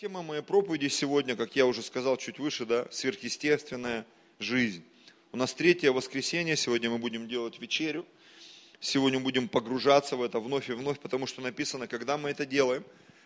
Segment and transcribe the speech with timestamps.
[0.00, 4.06] Тема моей проповеди сегодня, как я уже сказал чуть выше, да, сверхъестественная
[4.38, 4.82] жизнь.
[5.30, 8.06] У нас третье воскресенье, сегодня мы будем делать вечерю.
[8.80, 12.82] Сегодня будем погружаться в это вновь и вновь, потому что написано, когда мы это делаем,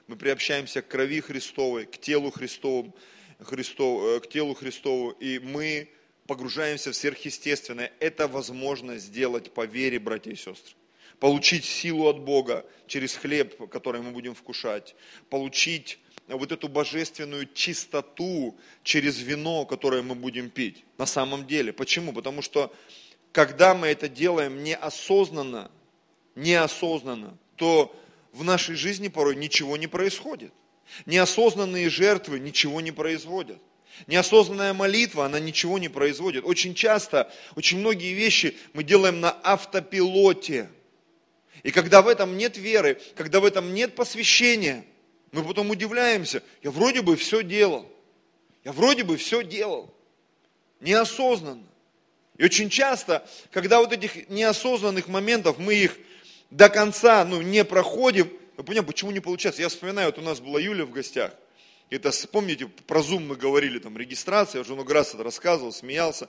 [0.09, 2.93] мы приобщаемся к крови Христовой, к телу Христову,
[3.39, 5.89] Христов, э, к телу Христову, и мы
[6.27, 7.93] погружаемся в сверхъестественное.
[8.01, 10.75] Это возможно сделать по вере, братья и сестры.
[11.21, 14.97] Получить силу от Бога через хлеб, который мы будем вкушать.
[15.31, 20.85] Получить вот эту божественную чистоту через вино, которое мы будем пить.
[20.99, 21.73] На самом деле.
[21.73, 22.13] Почему?
[22.13, 22.75] Потому что
[23.33, 25.71] когда мы это делаем неосознанно,
[26.35, 27.95] неосознанно, то
[28.33, 30.53] в нашей жизни порой ничего не происходит.
[31.07, 33.59] Неосознанные жертвы ничего не производят.
[34.07, 36.45] Неосознанная молитва, она ничего не производит.
[36.45, 40.69] Очень часто, очень многие вещи мы делаем на автопилоте.
[41.63, 44.85] И когда в этом нет веры, когда в этом нет посвящения–
[45.35, 47.91] мы потом удивляемся, я вроде бы все делал.
[48.65, 49.93] Я вроде бы все делал.
[50.81, 51.67] Неосознанно.
[52.37, 55.97] И очень часто, когда вот этих неосознанных моментов мы их
[56.51, 59.63] до конца ну, не проходим, мы понимаем, почему не получается.
[59.63, 61.33] Я вспоминаю, вот у нас была Юля в гостях.
[61.91, 66.29] Это, помните, про Zoom мы говорили, там, регистрация, я уже много раз это рассказывал, смеялся.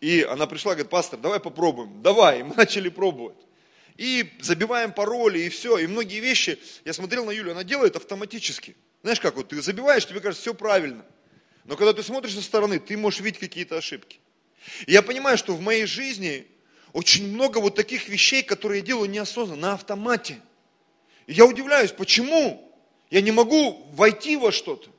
[0.00, 2.02] И она пришла, говорит, пастор, давай попробуем.
[2.02, 3.45] Давай, и мы начали пробовать
[3.96, 5.78] и забиваем пароли, и все.
[5.78, 8.76] И многие вещи, я смотрел на Юлю, она делает автоматически.
[9.02, 11.04] Знаешь, как вот ты забиваешь, тебе кажется, все правильно.
[11.64, 14.20] Но когда ты смотришь со стороны, ты можешь видеть какие-то ошибки.
[14.86, 16.46] И я понимаю, что в моей жизни
[16.92, 20.40] очень много вот таких вещей, которые я делаю неосознанно, на автомате.
[21.26, 22.72] И я удивляюсь, почему
[23.10, 24.90] я не могу войти во что-то,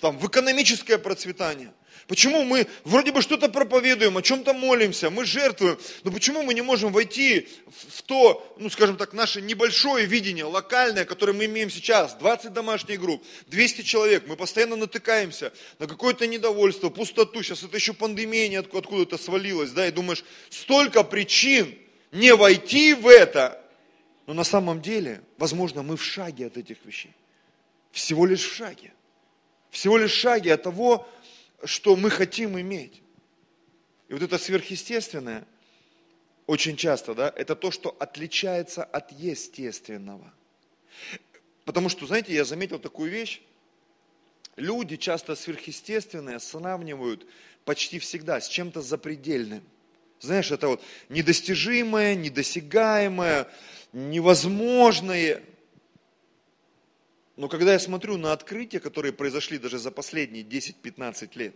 [0.00, 1.72] там, в экономическое процветание,
[2.08, 6.62] Почему мы вроде бы что-то проповедуем, о чем-то молимся, мы жертвуем, но почему мы не
[6.62, 7.48] можем войти
[7.88, 13.00] в то, ну скажем так, наше небольшое видение, локальное, которое мы имеем сейчас, 20 домашних
[13.00, 19.18] групп, 200 человек, мы постоянно натыкаемся на какое-то недовольство, пустоту, сейчас это еще пандемия откуда-то
[19.18, 21.78] свалилась, да, и думаешь, столько причин
[22.10, 23.62] не войти в это,
[24.26, 27.12] но на самом деле, возможно, мы в шаге от этих вещей.
[27.90, 28.92] Всего лишь в шаге.
[29.70, 31.08] Всего лишь в шаге от того,
[31.64, 33.02] что мы хотим иметь.
[34.08, 35.46] И вот это сверхъестественное,
[36.46, 40.32] очень часто, да, это то, что отличается от естественного.
[41.64, 43.40] Потому что, знаете, я заметил такую вещь,
[44.56, 47.26] люди часто сверхъестественное сравнивают
[47.64, 49.62] почти всегда с чем-то запредельным.
[50.20, 53.48] Знаешь, это вот недостижимое, недосягаемое,
[53.92, 55.42] невозможное.
[57.36, 61.54] Но когда я смотрю на открытия, которые произошли даже за последние 10-15 лет,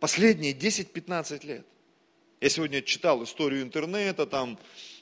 [0.00, 1.66] последние 10-15 лет,
[2.40, 4.58] я сегодня читал историю интернета, там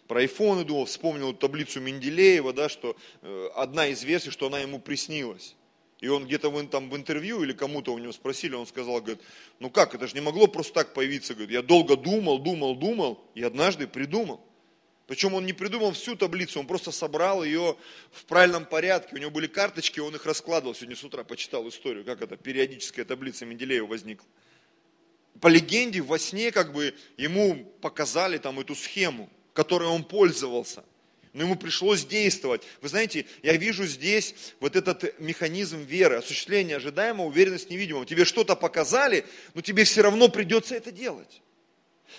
[0.06, 4.78] про и думал, вспомнил таблицу Менделеева, да, что э, одна из версий, что она ему
[4.78, 5.56] приснилась.
[6.00, 9.20] И он где-то в, там, в интервью или кому-то у него спросили, он сказал, говорит,
[9.58, 11.34] ну как, это же не могло просто так появиться.
[11.34, 14.40] Говорит, я долго думал, думал, думал и однажды придумал.
[15.06, 17.76] Причем он не придумал всю таблицу, он просто собрал ее
[18.10, 19.14] в правильном порядке.
[19.14, 20.74] У него были карточки, он их раскладывал.
[20.74, 24.26] Сегодня с утра почитал историю, как это периодическая таблица Менделеева возникла.
[25.40, 30.84] По легенде, во сне как бы ему показали там эту схему, которой он пользовался.
[31.34, 32.62] Но ему пришлось действовать.
[32.80, 38.06] Вы знаете, я вижу здесь вот этот механизм веры, осуществление ожидаемого, уверенность невидимого.
[38.06, 41.42] Тебе что-то показали, но тебе все равно придется это делать.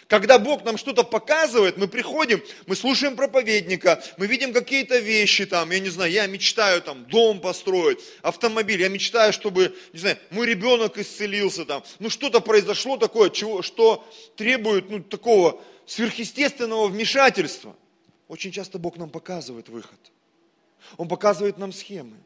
[0.08, 5.72] Когда Бог нам что-то показывает, мы приходим, мы слушаем проповедника, мы видим какие-то вещи там,
[5.72, 10.46] я не знаю, я мечтаю там дом построить, автомобиль, я мечтаю, чтобы, не знаю, мой
[10.46, 17.76] ребенок исцелился там, ну что-то произошло такое, чего, что требует ну, такого сверхъестественного вмешательства.
[18.28, 20.00] Очень часто Бог нам показывает выход.
[20.98, 22.18] Он показывает нам схемы.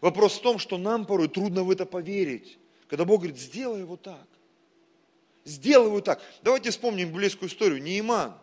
[0.00, 2.58] Вопрос в том, что нам порой трудно в это поверить.
[2.88, 4.26] Когда Бог говорит, сделай вот так.
[5.44, 6.22] Сделай так.
[6.42, 7.82] Давайте вспомним библейскую историю.
[7.82, 8.34] Неиман.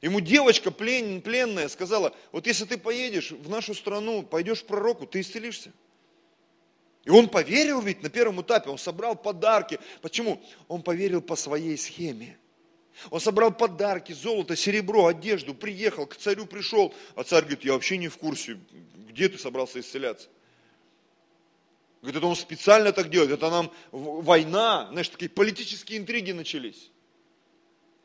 [0.00, 5.06] Ему девочка плен, пленная сказала, вот если ты поедешь в нашу страну, пойдешь к пророку,
[5.06, 5.72] ты исцелишься.
[7.04, 9.80] И он поверил ведь на первом этапе, он собрал подарки.
[10.02, 10.40] Почему?
[10.68, 12.38] Он поверил по своей схеме.
[13.10, 17.96] Он собрал подарки, золото, серебро, одежду, приехал, к царю пришел, а царь говорит, я вообще
[17.96, 18.58] не в курсе,
[19.08, 20.28] где ты собрался исцеляться.
[22.00, 26.90] Говорит, это он специально так делает, это нам война, знаешь, такие политические интриги начались.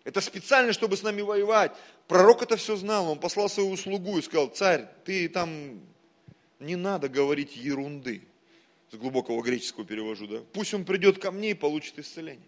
[0.04, 1.72] Это специально, чтобы с нами воевать.
[2.08, 5.80] Пророк это все знал, он послал свою слугу и сказал, царь, ты там
[6.60, 8.24] не надо говорить ерунды.
[8.92, 10.42] С глубокого греческого перевожу, да.
[10.54, 12.48] Пусть он придет ко мне и получит исцеление.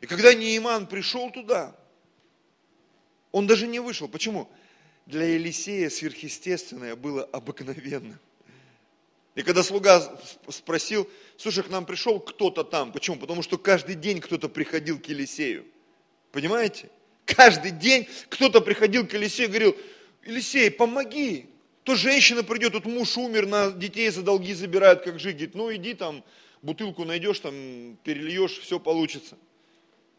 [0.00, 1.76] И когда Неиман пришел туда,
[3.32, 4.08] он даже не вышел.
[4.08, 4.48] Почему?
[5.04, 8.18] Для Елисея сверхъестественное было обыкновенным.
[9.40, 10.02] И когда слуга
[10.50, 11.08] спросил,
[11.38, 12.92] слушай, к нам пришел кто-то там.
[12.92, 13.16] Почему?
[13.16, 15.64] Потому что каждый день кто-то приходил к Елисею.
[16.30, 16.90] Понимаете?
[17.24, 19.76] Каждый день кто-то приходил к Елисею и говорил,
[20.26, 21.46] Елисей, помоги.
[21.84, 25.36] То женщина придет, тут муж умер, на детей за долги забирают, как жить.
[25.36, 26.22] Говорит, ну иди там,
[26.60, 29.38] бутылку найдешь, там перельешь, все получится.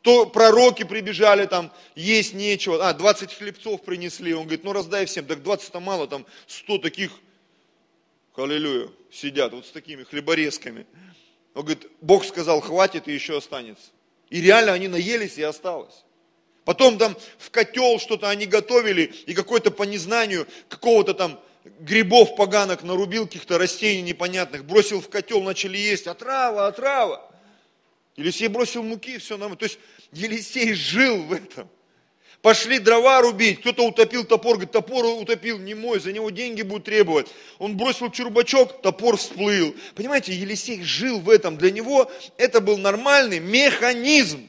[0.01, 2.89] То пророки прибежали, там есть нечего.
[2.89, 4.33] А, 20 хлебцов принесли.
[4.33, 5.25] Он говорит, ну раздай всем.
[5.25, 7.12] Так 20-то мало, там 100 таких,
[8.36, 10.86] аллилуйя, сидят вот с такими хлеборезками.
[11.54, 13.89] Он говорит, Бог сказал, хватит и еще останется.
[14.30, 16.06] И реально они наелись и осталось.
[16.63, 21.39] Потом там в котел что-то они готовили, и какой-то по незнанию какого-то там
[21.80, 27.30] грибов поганок нарубил, каких-то растений непонятных, бросил в котел, начали есть, отрава, отрава.
[28.16, 29.57] Елисей бросил муки, все нормально.
[29.57, 29.80] То есть
[30.12, 31.69] Елисей жил в этом.
[32.41, 36.85] Пошли дрова рубить, кто-то утопил топор, говорит, топор утопил, не мой, за него деньги будут
[36.85, 37.27] требовать.
[37.59, 39.75] Он бросил чурбачок, топор всплыл.
[39.93, 44.47] Понимаете, Елисей жил в этом, для него это был нормальный механизм.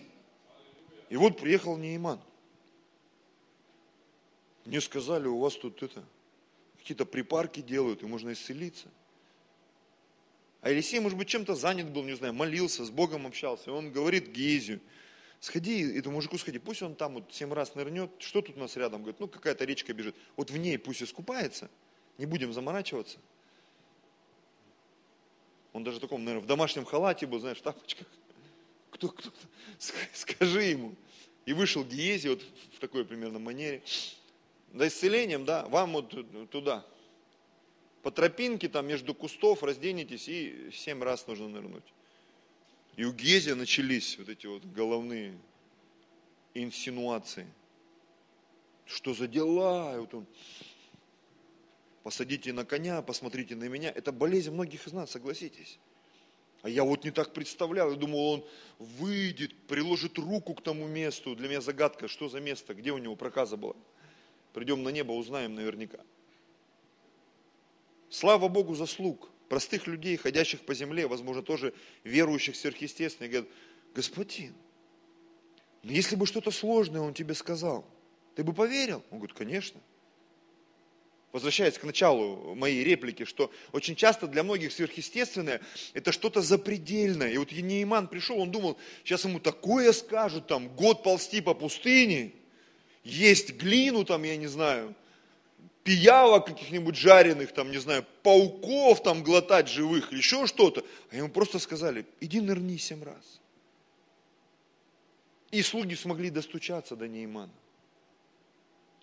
[1.10, 2.18] И вот приехал Нейман.
[4.64, 6.02] Мне сказали, у вас тут это,
[6.78, 8.88] какие-то припарки делают, и можно исцелиться.
[10.62, 13.64] А Елисей, может быть, чем-то занят был, не знаю, молился, с Богом общался.
[13.66, 14.80] И он говорит Гезию,
[15.42, 18.76] сходи, этому мужику сходи, пусть он там вот семь раз нырнет, что тут у нас
[18.76, 19.02] рядом?
[19.02, 21.68] Говорит, ну какая-то речка бежит, вот в ней пусть искупается,
[22.16, 23.18] не будем заморачиваться.
[25.72, 28.06] Он даже в таком, наверное, в домашнем халате был, знаешь, в тапочках.
[28.90, 29.30] Кто, кто,
[30.12, 30.94] скажи ему.
[31.44, 32.42] И вышел Гиези вот
[32.76, 33.82] в такой примерно манере.
[34.72, 36.86] За исцелением, да, вам вот туда.
[38.02, 41.92] По тропинке там между кустов разденетесь и семь раз нужно нырнуть.
[42.96, 45.38] И у Гезия начались вот эти вот головные
[46.54, 47.46] инсинуации.
[48.84, 49.96] Что за дела?
[49.96, 50.26] И вот он,
[52.02, 53.90] посадите на коня, посмотрите на меня.
[53.90, 55.78] Это болезнь многих из нас, согласитесь.
[56.60, 58.44] А я вот не так представлял, я думал, он
[58.78, 61.34] выйдет, приложит руку к тому месту.
[61.34, 63.74] Для меня загадка, что за место, где у него проказа была.
[64.52, 65.98] Придем на небо, узнаем наверняка.
[68.10, 73.50] Слава Богу заслуг простых людей, ходящих по земле, возможно, тоже верующих сверхъестественно, и говорят,
[73.94, 74.54] господин,
[75.82, 77.87] ну если бы что-то сложное он тебе сказал,
[78.34, 79.02] ты бы поверил?
[79.10, 79.78] Он говорит, конечно.
[81.32, 85.60] Возвращаясь к началу моей реплики, что очень часто для многих сверхъестественное–
[85.93, 87.31] это что-то запредельное.
[87.31, 92.32] И вот Нейман пришел, он думал, сейчас ему такое скажут, там, год ползти по пустыне,
[93.05, 94.94] есть глину там, я не знаю,
[95.84, 100.84] пиявок каких-нибудь жареных, там, не знаю, пауков там глотать живых, еще что-то.
[101.11, 103.40] А ему просто сказали, иди нырни семь раз.
[105.50, 107.52] И слуги смогли достучаться до Неймана.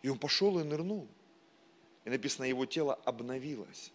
[0.01, 1.07] И он пошел и нырнул.
[2.05, 3.91] И написано, его тело обновилось.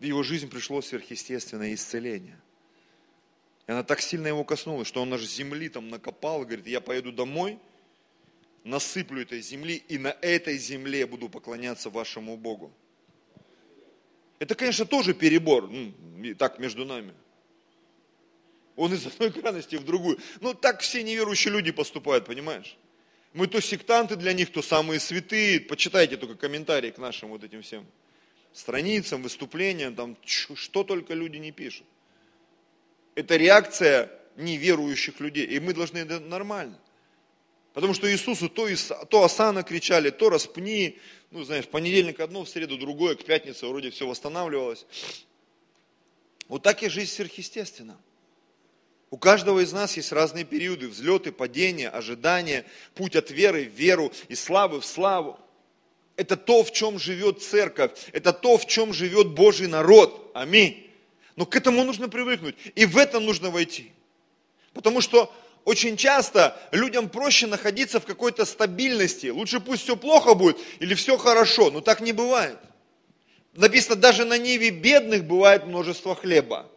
[0.00, 2.38] В его жизнь пришло сверхъестественное исцеление.
[3.66, 7.12] И она так сильно его коснулась, что он аж земли там накопал, говорит, я поеду
[7.12, 7.58] домой,
[8.66, 12.72] насыплю этой земли, и на этой земле буду поклоняться вашему Богу.
[14.38, 15.94] Это, конечно, тоже перебор, ну,
[16.34, 17.14] так между нами.
[18.74, 20.18] Он из одной крайности в другую.
[20.40, 22.76] Ну, так все неверующие люди поступают, понимаешь?
[23.32, 25.60] Мы то сектанты для них, то самые святые.
[25.60, 27.86] Почитайте только комментарии к нашим вот этим всем
[28.52, 31.86] страницам, выступлениям, там, что только люди не пишут.
[33.14, 35.46] Это реакция неверующих людей.
[35.46, 36.78] И мы должны это нормально.
[37.76, 38.66] Потому что Иисусу то,
[39.04, 40.98] то осана кричали, то распни.
[41.30, 44.86] Ну, знаешь, в понедельник одно, в среду другое, к пятнице вроде все восстанавливалось.
[46.48, 47.98] Вот так и жизнь сверхъестественна.
[49.10, 52.64] У каждого из нас есть разные периоды, взлеты, падения, ожидания,
[52.94, 55.38] путь от веры в веру и славы в славу.
[56.16, 60.30] Это то, в чем живет церковь, это то, в чем живет Божий народ.
[60.32, 60.90] Аминь.
[61.36, 62.56] Но к этому нужно привыкнуть.
[62.74, 63.92] И в это нужно войти.
[64.72, 65.30] Потому что
[65.66, 69.26] очень часто людям проще находиться в какой-то стабильности.
[69.26, 71.72] Лучше пусть все плохо будет или все хорошо.
[71.72, 72.56] Но так не бывает.
[73.52, 76.70] Написано, даже на ниве бедных бывает множество хлеба.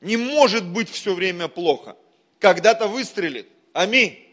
[0.00, 1.96] Не может быть все время плохо.
[2.38, 3.48] Когда-то выстрелит.
[3.72, 4.24] Аминь.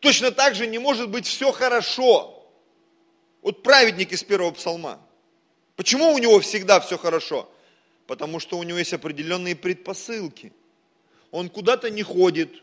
[0.00, 2.42] Точно так же не может быть все хорошо.
[3.42, 4.98] Вот праведник из первого псалма.
[5.76, 7.52] Почему у него всегда все хорошо?
[8.06, 10.54] Потому что у него есть определенные предпосылки.
[11.30, 12.62] Он куда-то не ходит,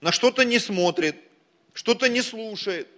[0.00, 1.16] на что-то не смотрит,
[1.72, 2.88] что-то не слушает,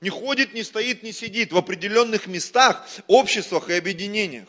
[0.00, 4.48] не ходит, не стоит, не сидит в определенных местах, обществах и объединениях.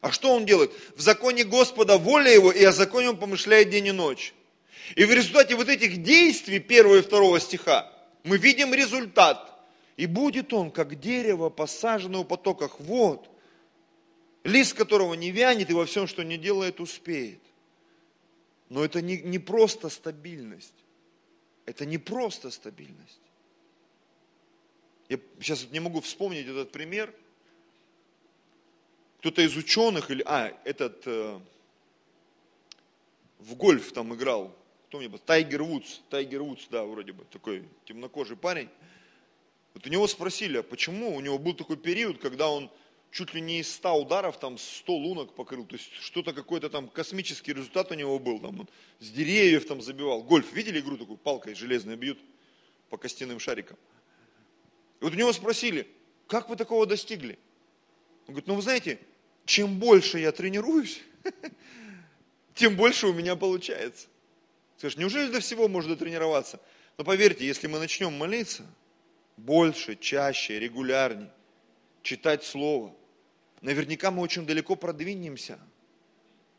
[0.00, 0.72] А что он делает?
[0.94, 4.34] В законе Господа воля его, и о законе он помышляет день и ночь.
[4.94, 7.92] И в результате вот этих действий, первого и второго стиха,
[8.22, 9.52] мы видим результат.
[9.96, 13.28] И будет он, как дерево, посаженное у потоках вод,
[14.44, 17.40] лист которого не вянет и во всем, что не делает, успеет.
[18.68, 20.74] Но это не, не просто стабильность.
[21.66, 23.20] Это не просто стабильность.
[25.08, 27.14] Я сейчас не могу вспомнить этот пример.
[29.18, 31.40] Кто-то из ученых, или, а, этот, э,
[33.38, 34.54] в гольф там играл,
[34.88, 38.68] кто мне был, Тайгер Вудс, Тайгер Вудс, да, вроде бы, такой темнокожий парень.
[39.74, 42.70] Вот у него спросили, а почему у него был такой период, когда он
[43.16, 46.86] чуть ли не из 100 ударов, там 100 лунок покрыл, то есть что-то какой-то там
[46.86, 48.68] космический результат у него был, там он
[48.98, 50.22] с деревьев там забивал.
[50.22, 52.18] Гольф, видели игру такую, палкой железной бьют
[52.90, 53.78] по костяным шарикам?
[55.00, 55.88] И вот у него спросили,
[56.26, 57.38] как вы такого достигли?
[58.26, 58.98] Он говорит, ну вы знаете,
[59.46, 61.00] чем больше я тренируюсь,
[62.54, 64.08] тем больше у меня получается.
[64.76, 66.60] Скажешь, неужели до всего можно дотренироваться?
[66.98, 68.66] Но поверьте, если мы начнем молиться,
[69.38, 71.32] больше, чаще, регулярнее,
[72.02, 72.94] читать Слово,
[73.66, 75.58] наверняка мы очень далеко продвинемся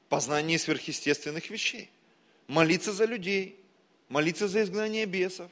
[0.06, 1.90] в познании сверхъестественных вещей.
[2.48, 3.58] Молиться за людей,
[4.10, 5.50] молиться за изгнание бесов,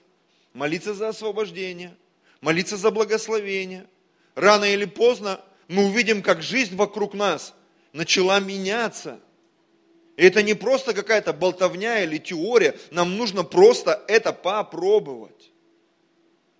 [0.53, 1.95] молиться за освобождение,
[2.41, 3.87] молиться за благословение.
[4.35, 7.53] Рано или поздно мы увидим, как жизнь вокруг нас
[7.93, 9.21] начала меняться.
[10.17, 15.51] И это не просто какая-то болтовня или теория, нам нужно просто это попробовать.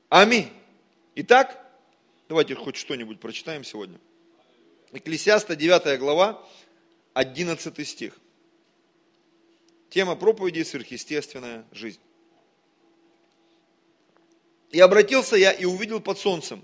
[0.08, 0.50] Аминь.
[1.16, 1.62] Итак,
[2.30, 4.00] давайте хоть что-нибудь прочитаем сегодня.
[4.98, 6.42] Экклесиаста 9 глава,
[7.16, 8.18] 11 стих.
[9.90, 12.00] Тема проповеди «Сверхъестественная жизнь».
[14.72, 16.64] «И обратился я и увидел под солнцем,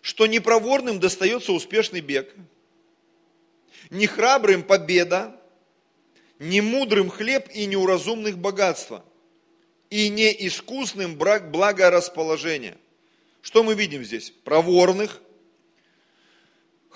[0.00, 2.34] что непроворным достается успешный бег,
[3.90, 5.40] не храбрым победа,
[6.40, 9.04] не мудрым хлеб и неуразумных богатства,
[9.90, 12.76] и не искусным благорасположение».
[13.42, 14.32] Что мы видим здесь?
[14.42, 15.22] Проворных,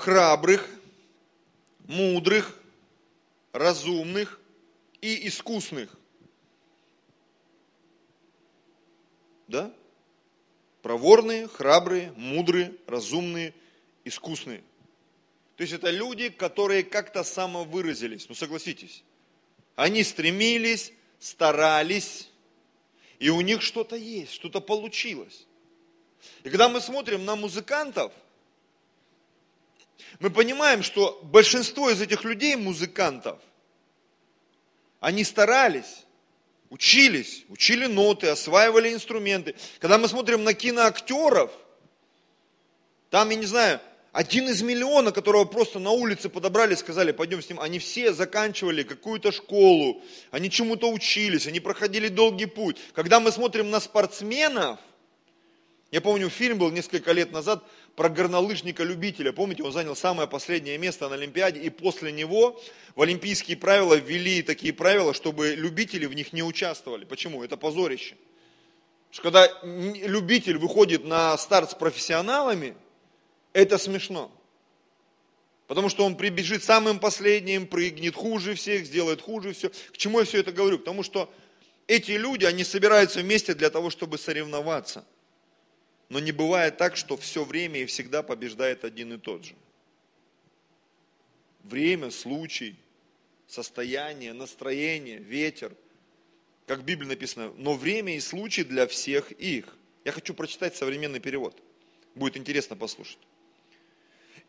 [0.00, 0.66] храбрых,
[1.86, 2.58] мудрых,
[3.52, 4.40] разумных
[5.02, 5.94] и искусных.
[9.46, 9.72] Да?
[10.80, 13.52] Проворные, храбрые, мудрые, разумные,
[14.04, 14.62] искусные.
[15.56, 18.26] То есть это люди, которые как-то самовыразились.
[18.28, 19.04] Ну согласитесь.
[19.76, 22.30] Они стремились, старались,
[23.18, 25.46] и у них что-то есть, что-то получилось.
[26.42, 28.12] И когда мы смотрим на музыкантов–
[30.18, 33.38] мы понимаем, что большинство из этих людей, музыкантов,
[35.00, 36.04] они старались,
[36.68, 39.54] учились, учили ноты, осваивали инструменты.
[39.78, 41.50] Когда мы смотрим на киноактеров,
[43.10, 43.80] там, я не знаю,
[44.12, 48.82] один из миллиона, которого просто на улице подобрали, сказали, пойдем с ним, они все заканчивали
[48.82, 52.76] какую-то школу, они чему-то учились, они проходили долгий путь.
[52.92, 54.80] Когда мы смотрим на спортсменов,
[55.92, 57.64] я помню, фильм был несколько лет назад
[57.96, 59.32] про горнолыжника-любителя.
[59.32, 62.60] Помните, он занял самое последнее место на Олимпиаде, и после него
[62.94, 67.04] в олимпийские правила ввели такие правила, чтобы любители в них не участвовали.
[67.04, 67.44] Почему?
[67.44, 68.16] Это позорище.
[69.10, 72.74] что когда любитель выходит на старт с профессионалами,
[73.52, 74.30] это смешно.
[75.66, 79.68] Потому что он прибежит самым последним, прыгнет хуже всех, сделает хуже все.
[79.68, 80.78] К чему я все это говорю?
[80.78, 81.32] Потому что
[81.86, 85.04] эти люди, они собираются вместе для того, чтобы соревноваться.
[86.10, 89.54] Но не бывает так, что все время и всегда побеждает один и тот же.
[91.62, 92.76] Время, случай,
[93.46, 95.72] состояние, настроение, ветер.
[96.66, 99.76] Как в Библии написано, но время и случай для всех их.
[100.04, 101.56] Я хочу прочитать современный перевод.
[102.16, 103.18] Будет интересно послушать.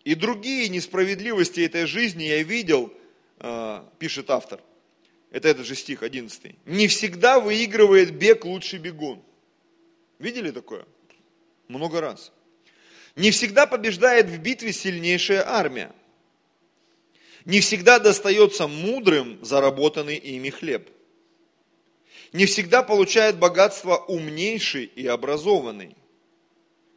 [0.03, 2.91] И другие несправедливости этой жизни я видел,
[3.37, 4.63] а, пишет автор.
[5.29, 6.55] Это этот же стих 11.
[6.65, 9.21] Не всегда выигрывает бег лучший бегун.
[10.17, 10.85] Видели такое?
[11.71, 12.31] Много раз.
[13.15, 15.91] Не всегда побеждает в битве сильнейшая армия.
[17.45, 20.89] Не всегда достается мудрым заработанный ими хлеб.
[22.33, 25.95] Не всегда получает богатство умнейший и образованный.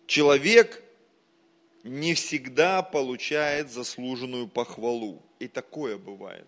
[0.07, 0.83] Человек
[1.83, 5.23] не всегда получает заслуженную похвалу.
[5.41, 6.47] И такое бывает.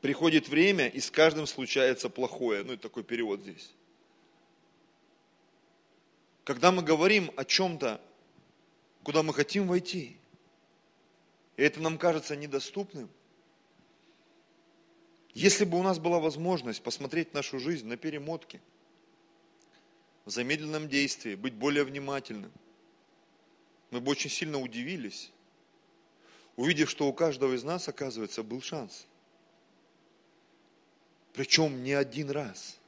[0.00, 2.64] Приходит время, и с каждым случается плохое.
[2.64, 3.70] Ну, это такой перевод здесь.
[6.44, 8.00] Когда мы говорим о чем-то,
[9.04, 10.16] куда мы хотим войти,
[11.56, 13.08] и это нам кажется недоступным,
[15.34, 18.60] если бы у нас была возможность посмотреть нашу жизнь на перемотке,
[20.24, 22.52] в замедленном действии, быть более внимательным,
[23.90, 25.32] мы бы очень сильно удивились,
[26.56, 29.06] увидев, что у каждого из нас, оказывается, был шанс.
[31.32, 32.78] Причем не один раз–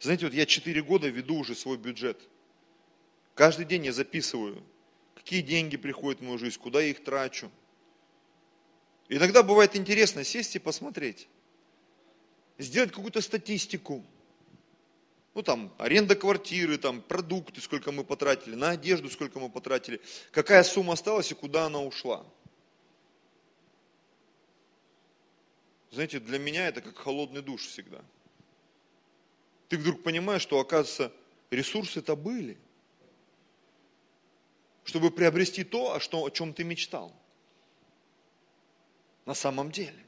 [0.00, 2.20] знаете, вот я 4 года веду уже свой бюджет.
[3.34, 4.62] Каждый день я записываю,
[5.14, 7.50] какие деньги приходят в мою жизнь, куда я их трачу.
[9.08, 11.28] Иногда бывает интересно сесть и посмотреть,
[12.58, 14.04] сделать какую-то статистику.
[15.34, 20.00] Ну там, аренда квартиры, там, продукты, сколько мы потратили, на одежду, сколько мы потратили,
[20.30, 22.26] какая сумма осталась и куда она ушла.
[25.90, 28.02] Знаете, для меня это как холодный душ всегда.
[29.68, 31.12] Ты вдруг понимаешь, что, оказывается,
[31.50, 32.56] ресурсы-то были,
[34.84, 37.12] чтобы приобрести то, о, что, о чем ты мечтал.
[39.24, 40.06] На самом деле.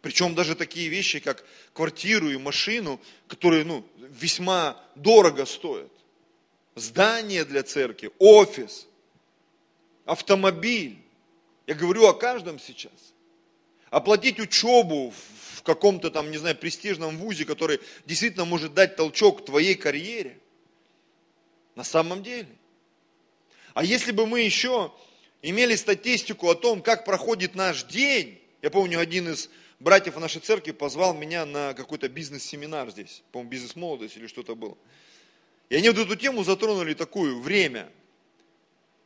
[0.00, 5.90] Причем даже такие вещи, как квартиру и машину, которые ну, весьма дорого стоят.
[6.76, 8.86] Здание для церкви, офис,
[10.04, 11.02] автомобиль.
[11.66, 12.92] Я говорю о каждом сейчас.
[13.90, 15.12] Оплатить учебу
[15.66, 20.38] каком-то там, не знаю, престижном вузе, который действительно может дать толчок твоей карьере.
[21.74, 22.48] На самом деле.
[23.74, 24.92] А если бы мы еще
[25.42, 30.72] имели статистику о том, как проходит наш день, я помню, один из братьев нашей церкви
[30.72, 34.78] позвал меня на какой-то бизнес-семинар здесь, по-моему, бизнес-молодость или что-то было.
[35.68, 37.90] И они вот эту тему затронули такую, время.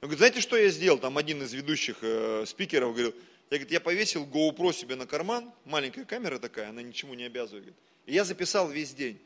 [0.02, 0.98] Он говорит, знаете, что я сделал?
[0.98, 3.14] Там один из ведущих э, спикеров говорил,
[3.50, 7.64] я, говорит, я повесил GoPro себе на карман, маленькая камера такая, она ничему не обязывает.
[7.64, 9.20] Говорит, и я записал весь день.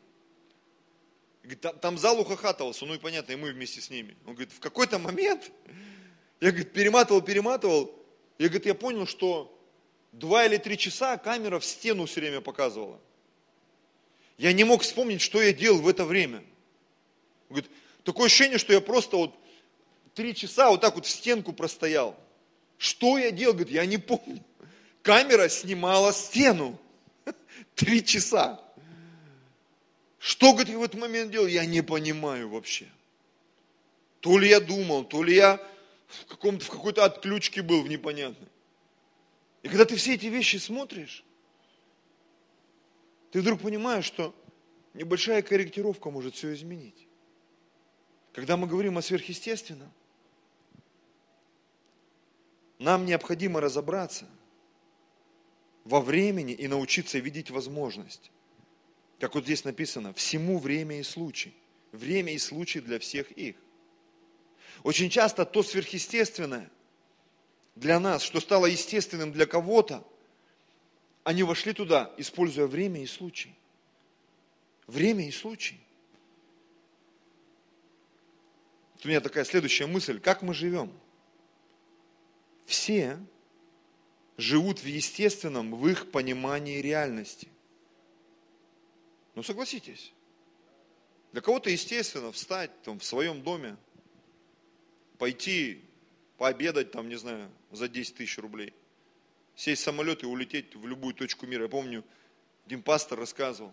[1.42, 4.16] Говорит, там, там зал ухахатывался, ну и понятно, и мы вместе с ними.
[4.24, 5.50] Он говорит, в какой-то момент,
[6.40, 7.94] я говорит, перематывал, перематывал,
[8.38, 9.54] я, говорит, я понял, что
[10.12, 12.98] два или три часа камера в стену все время показывала.
[14.38, 16.38] Я не мог вспомнить, что я делал в это время.
[17.50, 17.70] Он говорит,
[18.04, 19.34] такое ощущение, что я просто вот
[20.14, 22.18] три часа вот так вот в стенку простоял.
[22.78, 23.54] Что я делал?
[23.54, 24.42] Говорит, я не помню.
[25.02, 26.78] Камера снимала стену.
[27.74, 28.60] Три часа.
[30.18, 31.46] Что, говорит, я в этот момент делал?
[31.46, 32.88] Я не понимаю вообще.
[34.20, 35.60] То ли я думал, то ли я
[36.06, 38.48] в, каком-то, в какой-то отключке был в непонятной.
[39.62, 41.24] И когда ты все эти вещи смотришь,
[43.30, 44.34] ты вдруг понимаешь, что
[44.94, 47.06] небольшая корректировка может все изменить.
[48.32, 49.92] Когда мы говорим о сверхъестественном,
[52.84, 54.28] нам необходимо разобраться
[55.84, 58.30] во времени и научиться видеть возможность.
[59.18, 61.54] Как вот здесь написано, всему время и случай.
[61.92, 63.56] Время и случай для всех их.
[64.82, 66.70] Очень часто то сверхъестественное
[67.74, 70.06] для нас, что стало естественным для кого-то,
[71.22, 73.54] они вошли туда, используя время и случай.
[74.86, 75.80] Время и случай.
[79.02, 80.18] у меня такая следующая мысль.
[80.20, 80.92] Как мы живем?
[82.66, 83.18] Все
[84.36, 87.48] живут в естественном, в их понимании реальности.
[89.34, 90.12] Ну согласитесь,
[91.32, 93.76] для кого-то естественно встать там, в своем доме,
[95.18, 95.82] пойти
[96.38, 98.72] пообедать там, не знаю, за 10 тысяч рублей,
[99.56, 101.64] сесть в самолет и улететь в любую точку мира.
[101.64, 102.04] Я помню,
[102.66, 103.72] один пастор рассказывал,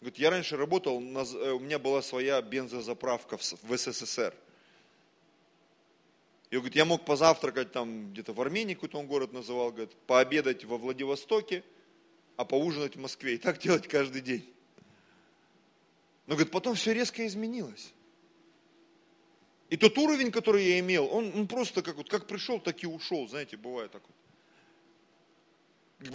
[0.00, 4.34] говорит, я раньше работал, э, у меня была своя бензозаправка в СССР–
[6.52, 9.96] и он говорит, я мог позавтракать там где-то в Армении, какой-то он город называл, говорит,
[10.06, 11.64] пообедать во Владивостоке,
[12.36, 13.36] а поужинать в Москве.
[13.36, 14.46] И так делать каждый день.
[16.26, 17.94] Но, говорит, потом все резко изменилось.
[19.70, 22.86] И тот уровень, который я имел, он, он просто как, вот, как пришел, так и
[22.86, 24.16] ушел, знаете, бывает так вот.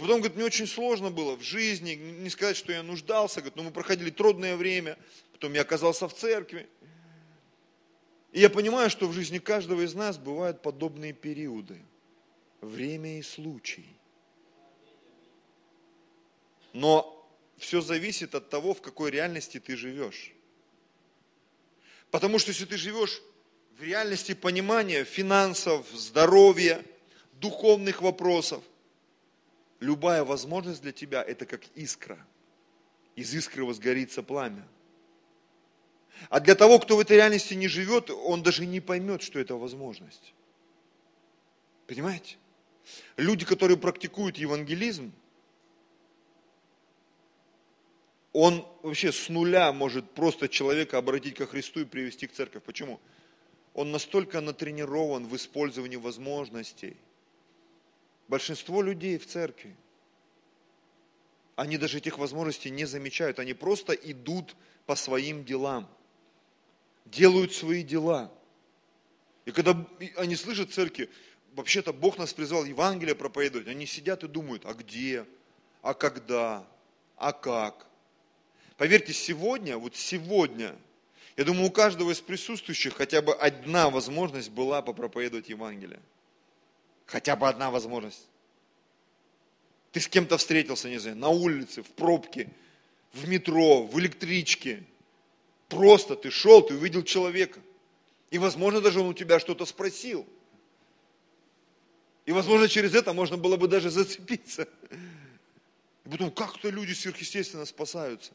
[0.00, 3.64] Потом, говорит, мне очень сложно было в жизни, не сказать, что я нуждался, говорит, но
[3.64, 4.98] мы проходили трудное время,
[5.32, 6.68] потом я оказался в церкви.
[8.32, 11.80] И я понимаю, что в жизни каждого из нас бывают подобные периоды.
[12.60, 13.86] Время и случай.
[16.72, 17.14] Но
[17.56, 20.32] все зависит от того, в какой реальности ты живешь.
[22.10, 23.22] Потому что если ты живешь
[23.78, 26.84] в реальности понимания финансов, здоровья,
[27.32, 28.62] духовных вопросов,
[29.80, 32.18] любая возможность для тебя– это как искра.
[33.16, 34.66] Из искры возгорится пламя.
[36.28, 39.56] А для того, кто в этой реальности не живет, он даже не поймет, что это
[39.56, 40.34] возможность.
[41.86, 42.36] Понимаете?
[43.16, 45.12] Люди, которые практикуют евангелизм,
[48.32, 52.58] он вообще с нуля может просто человека обратить ко Христу и привести к церкви.
[52.58, 53.00] Почему?
[53.74, 56.96] Он настолько натренирован в использовании возможностей.
[58.28, 59.74] Большинство людей в церкви,
[61.56, 65.88] они даже этих возможностей не замечают, они просто идут по своим делам
[67.10, 68.32] делают свои дела.
[69.44, 69.76] И когда
[70.16, 71.08] они слышат церкви,
[71.54, 75.26] вообще-то Бог нас призвал Евангелие проповедовать, они сидят и думают, а где,
[75.82, 76.66] а когда,
[77.16, 77.86] а как.
[78.76, 80.76] Поверьте, сегодня, вот сегодня,
[81.38, 86.00] Я думаю, у каждого из присутствующих хотя бы одна возможность была попроповедовать Евангелие.
[87.06, 88.26] Хотя бы одна возможность.
[89.92, 92.48] Ты с кем-то встретился, не знаю, на улице, в пробке,
[93.12, 94.82] в метро, в электричке.
[95.68, 97.60] Просто ты шел, ты увидел человека.
[98.30, 100.26] И, возможно, даже он у тебя что-то спросил.
[102.26, 104.68] И, возможно, через это можно было бы даже зацепиться.
[106.04, 108.32] И потом, как-то люди сверхъестественно спасаются.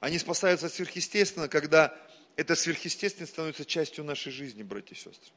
[0.00, 1.96] Они спасаются сверхъестественно, когда
[2.36, 5.32] это сверхъестественно становится частью нашей жизни, братья и сестры.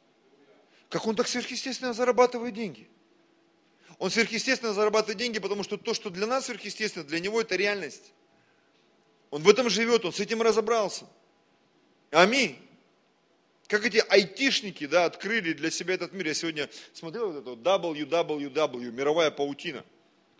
[0.89, 2.87] Как он так сверхъестественно зарабатывает деньги?
[3.99, 8.13] Он сверхъестественно зарабатывает деньги, потому что то, что для нас сверхъестественно, для него это реальность.
[9.31, 11.05] Он в этом живет, он с этим разобрался.
[12.11, 12.57] Аминь.
[13.67, 16.27] Как эти айтишники, да, открыли для себя этот мир.
[16.27, 19.83] Я сегодня смотрел вот это www, мировая паутина.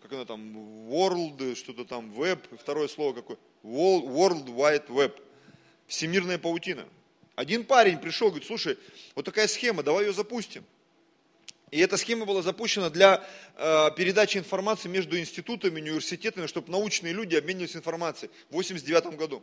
[0.02, 0.56] Как она там,
[0.88, 3.36] world, что-то там, web, второе слово какое.
[3.62, 5.20] World Wide Web.
[5.86, 6.86] Всемирная паутина.
[7.34, 8.78] Один парень пришел, говорит, слушай,
[9.14, 10.64] вот такая схема, давай ее запустим.
[11.70, 13.24] И эта схема была запущена для
[13.56, 19.42] э, передачи информации между институтами, университетами, чтобы научные люди обменивались информацией в 89 году.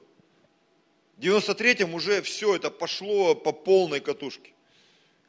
[1.17, 4.51] В 93-м уже все это пошло по полной катушке.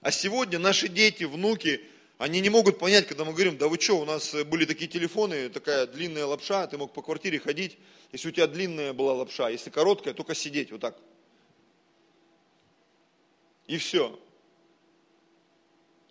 [0.00, 1.82] А сегодня наши дети, внуки,
[2.18, 5.50] они не могут понять, когда мы говорим, да вы что, у нас были такие телефоны,
[5.50, 7.76] такая длинная лапша, ты мог по квартире ходить,
[8.12, 10.96] если у тебя длинная была лапша, если короткая, только сидеть вот так.
[13.66, 14.18] И все.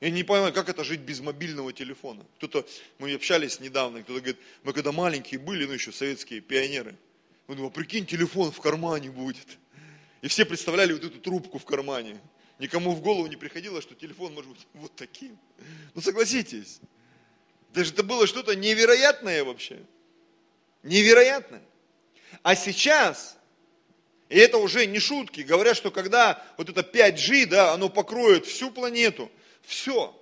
[0.01, 2.25] Я не понимаю, как это жить без мобильного телефона.
[2.37, 2.67] Кто-то,
[2.99, 6.95] мы общались недавно, кто-то говорит, мы когда маленькие были, ну еще советские пионеры,
[7.47, 9.57] мы думали, прикинь, телефон в кармане будет.
[10.21, 12.19] И все представляли вот эту трубку в кармане.
[12.59, 15.37] Никому в голову не приходило, что телефон может быть вот таким.
[15.93, 16.81] Ну согласитесь,
[17.73, 19.79] даже это было что-то невероятное вообще.
[20.83, 21.63] Невероятное.
[22.43, 23.37] А сейчас,
[24.27, 28.71] и это уже не шутки, говорят, что когда вот это 5G, да, оно покроет всю
[28.71, 29.31] планету–
[29.65, 30.19] все.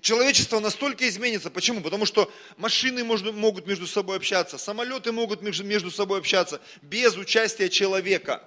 [0.00, 1.50] Человечество настолько изменится.
[1.50, 1.80] Почему?
[1.80, 8.42] Потому что машины могут между собой общаться, самолеты могут между собой общаться без участия человека.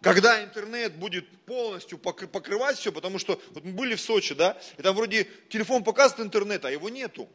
[0.00, 4.82] Когда интернет будет полностью покрывать все, потому что вот мы были в Сочи, да, и
[4.82, 7.28] там вроде телефон показывает интернет, а его нету.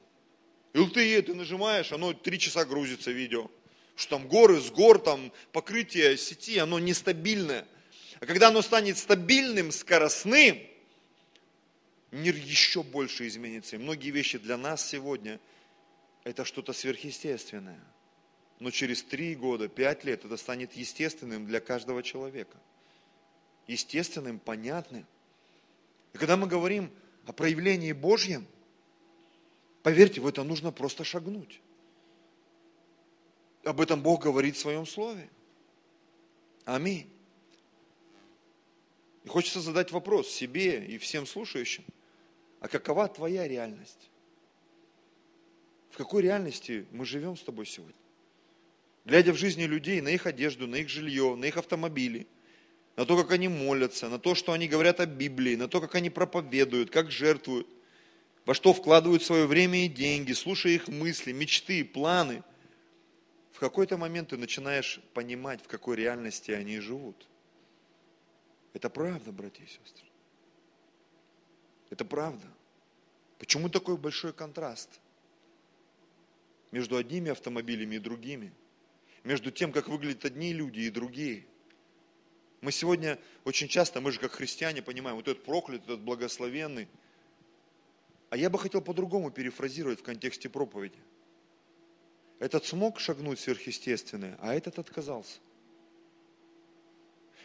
[0.74, 3.50] LTE ты нажимаешь, оно три часа грузится видео.
[3.96, 7.66] Что там горы с гор, там покрытие сети, оно нестабильное.
[8.20, 10.60] А когда оно станет стабильным, скоростным,
[12.12, 13.76] мир еще больше изменится.
[13.76, 15.40] И многие вещи для нас сегодня
[16.24, 17.82] это что-то сверхъестественное.
[18.60, 22.58] Но через три года, пять лет это станет естественным для каждого человека.
[23.68, 25.06] Естественным, понятным.
[26.14, 26.92] И когда мы говорим
[27.26, 28.48] о проявлении Божьем,
[29.84, 31.62] поверьте, в это нужно просто шагнуть.
[33.64, 35.30] Об этом Бог говорит в своем слове.
[36.64, 37.10] Аминь.
[39.26, 41.84] И хочется задать вопрос себе и всем слушающим
[42.60, 44.10] а какова твоя реальность?
[45.90, 47.96] В какой реальности мы живем с тобой сегодня?
[49.06, 52.28] Глядя в жизни людей, на их одежду, на их жилье, на их автомобили,
[52.96, 55.96] на то, как они молятся, на то, что они говорят о Библии, на то, как
[55.96, 57.68] они проповедуют, как жертвуют,
[58.46, 62.44] во что вкладывают свое время и деньги, слушая их мысли, мечты, планы,
[63.52, 67.28] в какой-то момент ты начинаешь понимать, в какой реальности они живут.
[68.74, 70.07] Это правда, братья и сестры.
[71.90, 72.46] Это правда.
[73.40, 75.00] Почему такой большой контраст
[76.72, 78.54] между одними автомобилями и другими?
[79.24, 81.46] Между тем, как выглядят одни люди и другие.
[82.62, 86.88] Мы сегодня очень часто, мы же как христиане понимаем, вот этот проклят, этот благословенный.
[88.30, 90.98] А я бы хотел по-другому перефразировать в контексте проповеди.
[92.40, 95.40] Этот смог шагнуть сверхъестественное, а этот отказался.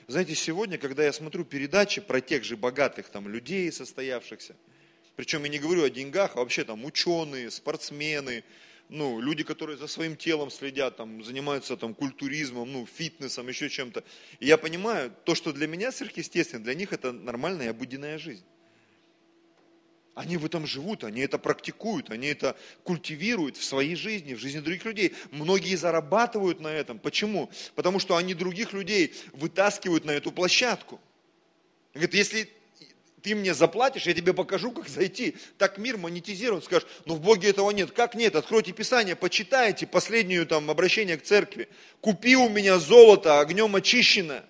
[0.09, 4.57] Знаете, сегодня, когда я смотрю передачи про тех же богатых там людей, состоявшихся,
[5.17, 8.45] причем я не говорю о деньгах, а вообще там ученые, спортсмены,
[8.89, 14.05] ну, люди, которые за своим телом следят, там, занимаются там, культуризмом, ну, фитнесом, еще чем-то.
[14.41, 18.45] И я понимаю, то, что для меня сверхъестественно, для них это нормальная обыденная жизнь.
[20.15, 24.61] Они в этом живут, они это практикуют, они это культивируют в своей жизни, в жизни
[24.61, 25.15] других людей.
[25.31, 26.99] Многие зарабатывают на этом.
[26.99, 27.51] Почему?
[27.75, 31.01] Потому что они других людей вытаскивают на эту площадку.
[31.95, 32.51] Говорит, если
[33.23, 35.37] ты мне заплатишь, я тебе покажу, как зайти.
[35.57, 36.61] Так мир монетизирован.
[36.61, 37.93] Скажешь, ну в Боге этого нет.
[37.93, 38.37] Как нет?
[38.37, 41.69] Откройте Писание, почитайте последнюю там обращение к церкви.
[42.03, 44.45] Купи у меня золото, огнем очищенное.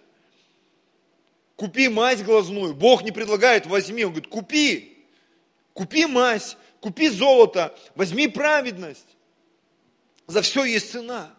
[1.55, 2.75] Купи мазь глазную.
[2.75, 4.05] Бог не предлагает, возьми.
[4.05, 4.92] Он говорит, купи.
[5.75, 9.17] Купи мазь, купи золото, возьми праведность.
[10.27, 11.35] За все есть цена.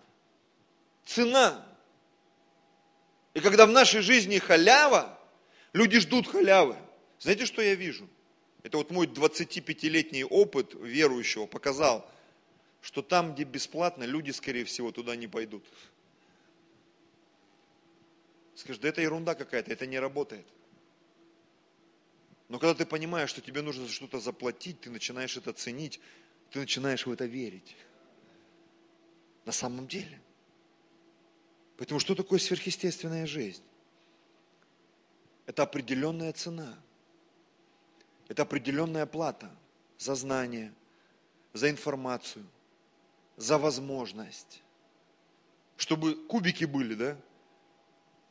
[1.05, 1.65] Цена.
[3.33, 5.19] И когда в нашей жизни халява,
[5.73, 6.77] люди ждут халявы.
[7.19, 8.07] Знаете, что я вижу?
[8.63, 12.09] Это вот мой 25-летний опыт верующего показал,
[12.81, 15.65] что там, где бесплатно, люди, скорее всего, туда не пойдут.
[18.55, 20.45] Скажешь, да это ерунда какая-то, это не работает.
[22.49, 25.99] Но когда ты понимаешь, что тебе нужно за что-то заплатить, ты начинаешь это ценить,
[26.51, 27.75] ты начинаешь в это верить.
[29.45, 30.21] На самом деле.
[31.77, 33.63] Поэтому что такое сверхъестественная жизнь?
[35.45, 36.77] Это определенная цена.
[38.27, 39.51] Это определенная плата
[39.97, 40.73] за знание,
[41.53, 42.45] за информацию,
[43.35, 44.61] за возможность.
[45.75, 47.17] Чтобы кубики были, да?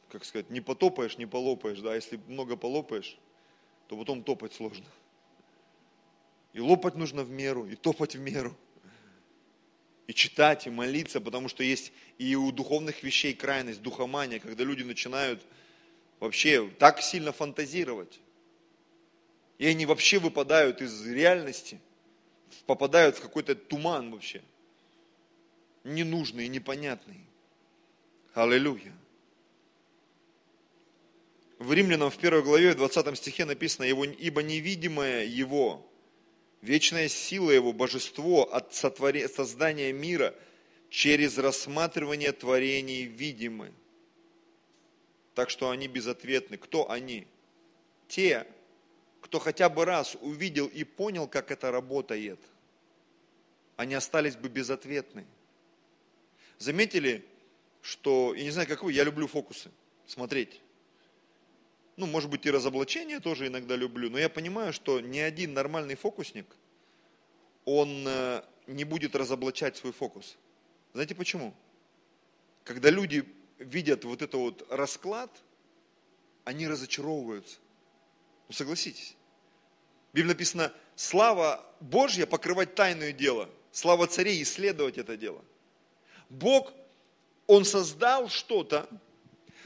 [0.08, 1.94] Как сказать, не потопаешь, не полопаешь, да?
[1.94, 3.18] Если много полопаешь,
[3.92, 4.86] то потом топать сложно.
[6.54, 8.56] И лопать нужно в меру, и топать в меру.
[10.06, 14.82] И читать, и молиться, потому что есть и у духовных вещей крайность, духомания, когда люди
[14.82, 15.44] начинают
[16.20, 18.18] вообще так сильно фантазировать.
[19.58, 21.78] И они вообще выпадают из реальности,
[22.64, 24.40] попадают в какой-то туман вообще.
[25.84, 27.20] Ненужный, непонятный.
[28.32, 28.94] Аллилуйя.
[31.62, 35.88] В Римлянам в первой главе, в 20 стихе написано, «Ибо невидимое Его,
[36.60, 40.34] вечная сила Его, божество от создания мира
[40.90, 43.72] через рассматривание творений видимы».
[45.36, 46.56] Так что они безответны.
[46.56, 47.28] Кто они?
[48.08, 48.44] Те,
[49.20, 52.40] кто хотя бы раз увидел и понял, как это работает,
[53.76, 55.26] они остались бы безответны.
[56.58, 57.24] Заметили,
[57.82, 59.70] что, я не знаю, как вы, я люблю фокусы,
[60.06, 60.60] смотреть.
[62.02, 65.94] Ну, может быть, и разоблачение тоже иногда люблю, но я понимаю, что ни один нормальный
[65.94, 66.46] фокусник,
[67.64, 70.36] он э, не будет разоблачать свой фокус.
[70.94, 71.54] Знаете почему?
[72.64, 73.24] Когда люди
[73.60, 75.30] видят вот это вот расклад,
[76.42, 77.58] они разочаровываются.
[78.48, 79.14] Ну, согласитесь.
[80.10, 85.44] В Библии написано, слава Божья покрывать тайное дело, слава царей исследовать это дело.
[86.28, 86.72] Бог,
[87.46, 88.88] Он создал что-то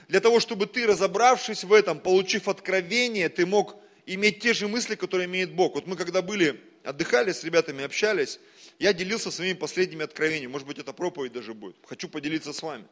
[0.09, 4.95] для того, чтобы ты, разобравшись в этом, получив откровение, ты мог иметь те же мысли,
[4.95, 5.75] которые имеет Бог.
[5.75, 8.39] Вот мы когда были, отдыхали с ребятами, общались,
[8.79, 10.53] я делился своими последними откровениями.
[10.53, 11.77] Может быть, это проповедь даже будет.
[11.87, 12.87] Хочу поделиться с вами.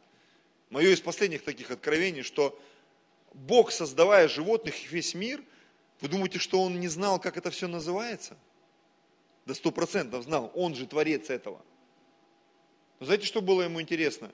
[0.70, 2.61] Мое из последних таких откровений, что
[3.33, 5.40] Бог, создавая животных и весь мир,
[6.00, 8.37] вы думаете, что Он не знал, как это все называется?
[9.46, 10.50] До сто процентов знал.
[10.55, 11.64] Он же творец этого.
[12.98, 14.33] Но знаете, что было ему интересно?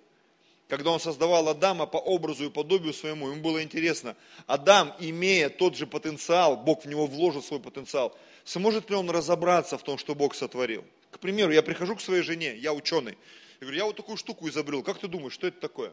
[0.70, 5.74] Когда он создавал Адама по образу и подобию своему, ему было интересно, Адам, имея тот
[5.74, 10.14] же потенциал, Бог в него вложил свой потенциал, сможет ли он разобраться в том, что
[10.14, 10.85] Бог сотворил?
[11.11, 13.18] К примеру, я прихожу к своей жене, я ученый,
[13.59, 15.92] я говорю, я вот такую штуку изобрел, как ты думаешь, что это такое?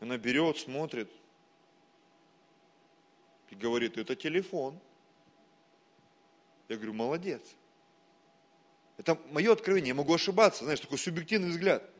[0.00, 1.10] Она берет, смотрит
[3.50, 4.78] и говорит, это телефон.
[6.68, 7.40] Я говорю, молодец.
[8.98, 11.95] Это мое откровение, я могу ошибаться, знаешь, такой субъективный взгляд.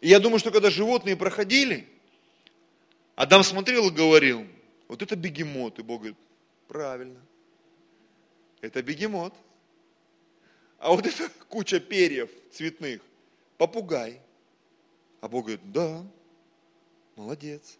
[0.00, 1.88] И я думаю, что когда животные проходили,
[3.16, 4.46] Адам смотрел и говорил,
[4.88, 5.78] вот это бегемот.
[5.78, 6.18] И Бог говорит,
[6.68, 7.20] правильно,
[8.60, 9.34] это бегемот.
[10.78, 13.02] А вот это куча перьев цветных,
[13.58, 14.20] попугай.
[15.20, 16.02] А Бог говорит, да,
[17.16, 17.76] молодец.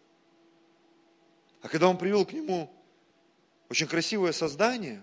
[1.62, 2.70] А когда он привел к нему
[3.70, 5.02] очень красивое создание,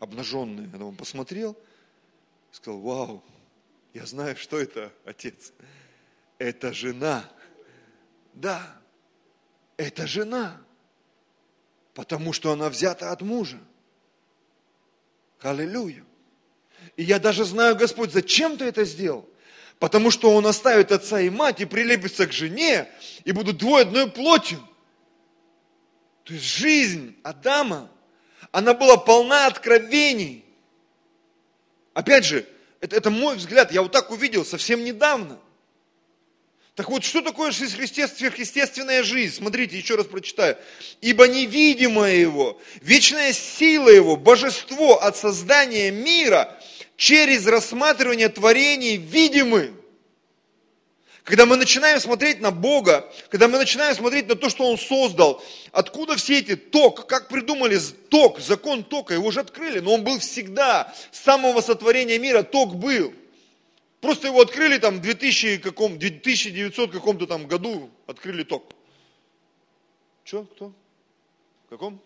[0.00, 1.56] обнаженное, он посмотрел,
[2.50, 3.24] сказал, вау,
[3.92, 5.52] я знаю, что это, отец.
[6.44, 7.24] Это жена.
[8.34, 8.60] Да,
[9.78, 10.60] это жена.
[11.94, 13.58] Потому что она взята от мужа.
[15.40, 16.04] Аллилуйя.
[16.96, 19.26] И я даже знаю, Господь, зачем ты это сделал?
[19.78, 22.90] Потому что он оставит отца и мать и прилепится к жене,
[23.24, 24.60] и будут двое одной плотью.
[26.24, 27.90] То есть жизнь Адама,
[28.52, 30.44] она была полна откровений.
[31.94, 32.46] Опять же,
[32.80, 35.40] это, это мой взгляд, я вот так увидел совсем недавно.
[36.74, 39.36] Так вот, что такое сверхъестественная жизнь?
[39.36, 40.56] Смотрите, еще раз прочитаю.
[41.00, 46.58] Ибо невидимое его, вечная сила его, божество от создания мира
[46.96, 49.72] через рассматривание творений видимы.
[51.22, 55.42] Когда мы начинаем смотреть на Бога, когда мы начинаем смотреть на то, что Он создал,
[55.70, 57.78] откуда все эти ток, как придумали
[58.10, 62.74] ток, закон тока, его же открыли, но он был всегда, с самого сотворения мира ток
[62.74, 63.14] был.
[64.04, 68.70] Просто его открыли там в 2000 каком, 2900 каком-то там году, открыли ток.
[70.24, 70.74] Че, кто?
[71.64, 71.98] В каком?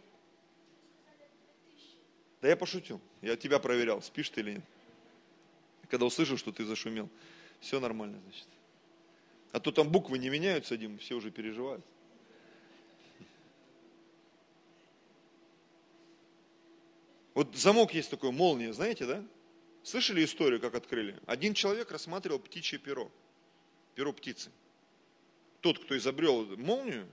[2.41, 3.01] Да я пошутил.
[3.21, 4.65] Я тебя проверял, спишь ты или нет.
[5.91, 7.09] Когда услышал, что ты зашумел.
[7.59, 8.47] Все нормально, значит.
[9.51, 11.85] А то там буквы не меняются, Дим, все уже переживают.
[17.35, 19.25] Вот замок есть такой, молния, знаете, да?
[19.89, 21.19] Слышали историю, как открыли?
[21.25, 23.11] Один человек рассматривал птичье перо,
[23.95, 24.51] перо птицы.
[25.63, 27.09] Тот, кто изобрел молнию,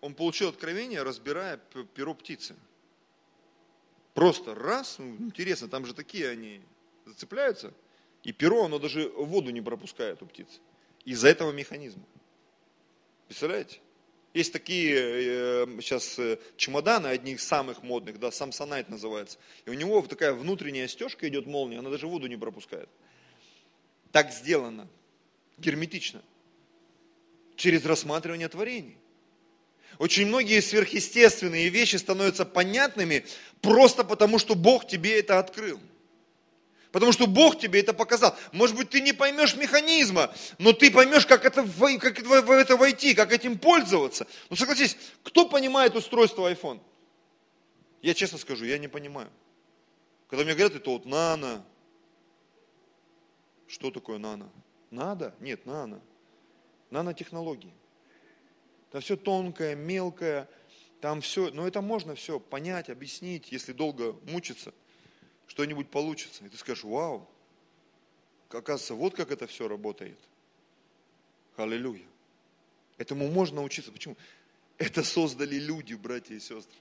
[0.00, 1.56] он получил откровение, разбирая
[1.94, 2.56] перо птицы.
[4.12, 6.62] Просто раз, ну, интересно, там же такие они
[7.06, 7.72] зацепляются,
[8.24, 10.58] и перо, оно даже воду не пропускает у птицы.
[11.04, 12.02] Из-за этого механизма.
[13.28, 13.78] Представляете?
[14.38, 19.36] Есть такие э, сейчас э, чемоданы, одни из самых модных, да, Samsonite называется.
[19.66, 22.88] И у него такая внутренняя стежка идет молния, она даже воду не пропускает.
[24.12, 24.86] Так сделано,
[25.56, 26.22] герметично,
[27.56, 28.96] через рассматривание творений.
[29.98, 33.26] Очень многие сверхъестественные вещи становятся понятными
[33.60, 35.80] просто потому, что Бог тебе это открыл.
[36.92, 38.34] Потому что Бог тебе это показал.
[38.52, 43.14] Может быть, ты не поймешь механизма, но ты поймешь, как это, как в это войти,
[43.14, 44.26] как этим пользоваться.
[44.48, 46.80] Ну согласись, кто понимает устройство iPhone?
[48.00, 49.30] Я честно скажу, я не понимаю.
[50.28, 51.64] Когда мне говорят, это вот нано.
[53.66, 54.50] Что такое нано?
[54.90, 55.34] Надо?
[55.40, 56.00] Нет, нано.
[56.90, 57.74] Нанотехнологии.
[58.90, 60.48] Там все тонкое, мелкое,
[61.02, 64.72] там все, но это можно все понять, объяснить, если долго мучиться–
[65.48, 66.44] что-нибудь получится.
[66.44, 67.28] И ты скажешь, вау,
[68.48, 70.18] оказывается, вот как это все работает.
[71.56, 72.06] Аллилуйя.
[72.98, 73.90] Этому можно учиться.
[73.90, 74.16] Почему?
[74.76, 76.78] Это создали люди, братья и сестры.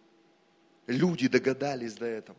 [0.86, 2.38] Люди догадались до этого.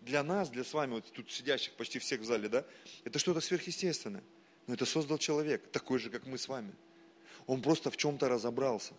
[0.00, 2.64] Для нас, для с вами, вот тут сидящих почти всех в зале, да,
[3.04, 4.22] это что-то сверхъестественное.
[4.66, 6.72] Но это создал человек, такой же, как мы с вами.
[7.46, 8.94] Он просто в чем-то разобрался.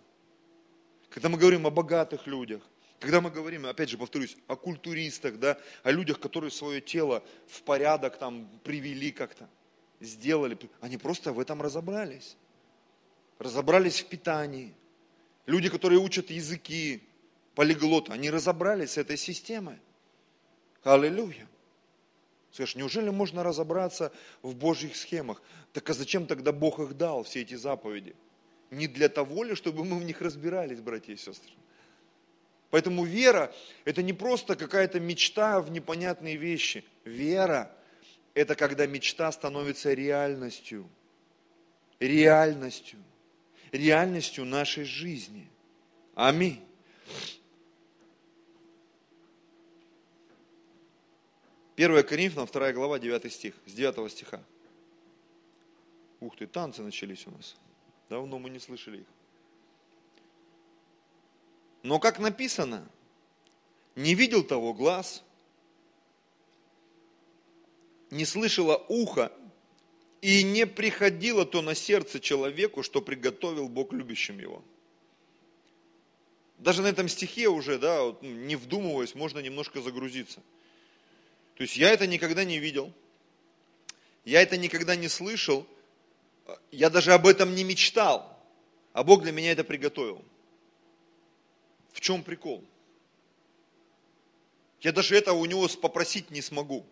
[1.10, 2.62] Когда мы говорим о богатых людях,
[3.00, 7.62] когда мы говорим, опять же повторюсь, о культуристах, да, о людях, которые свое тело в
[7.62, 9.48] порядок там привели как-то,
[10.00, 12.38] сделали, они просто в этом разобрались.
[13.38, 14.74] Разобрались в питании.
[15.46, 17.04] Люди, которые учат языки,
[17.54, 19.78] полиглоты, они разобрались с этой системой.
[20.84, 21.48] Аллилуйя.
[22.52, 25.42] Скажешь, неужели можно разобраться в Божьих схемах?
[25.74, 28.16] Так а зачем тогда Бог их дал, все эти заповеди?
[28.72, 31.54] Не для того ли, чтобы мы в них разбирались, братья и сестры?
[32.70, 33.54] Поэтому вера–
[33.86, 36.84] это не просто какая-то мечта в непонятные вещи.
[37.06, 37.72] Вера–
[38.34, 40.90] это когда мечта становится реальностью.
[42.00, 43.00] Реальностью.
[43.72, 45.50] Реальностью нашей жизни.
[46.14, 46.64] Аминь.
[51.76, 54.44] Первая Коринфянам, 2 глава, 9 стих, с 9 стиха.
[56.20, 57.56] Ух ты, танцы начались у нас.
[58.10, 59.06] Давно мы не слышали их.
[61.88, 62.86] Но как написано,
[63.96, 65.24] не видел того глаз,
[68.12, 69.32] не слышало ухо,
[70.20, 74.62] и не приходило то на сердце человеку, что приготовил Бог любящим его.
[76.58, 80.42] Даже на этом стихе уже, да, вот, ну, не вдумываясь, можно немножко загрузиться.
[81.56, 82.92] То есть я это никогда не видел,
[84.26, 85.66] я это никогда не слышал,
[86.70, 88.38] я даже об этом не мечтал,
[88.92, 90.22] а Бог для меня это приготовил.
[91.98, 92.64] В чем прикол?
[94.82, 96.86] Я даже этого у него попросить не смогу.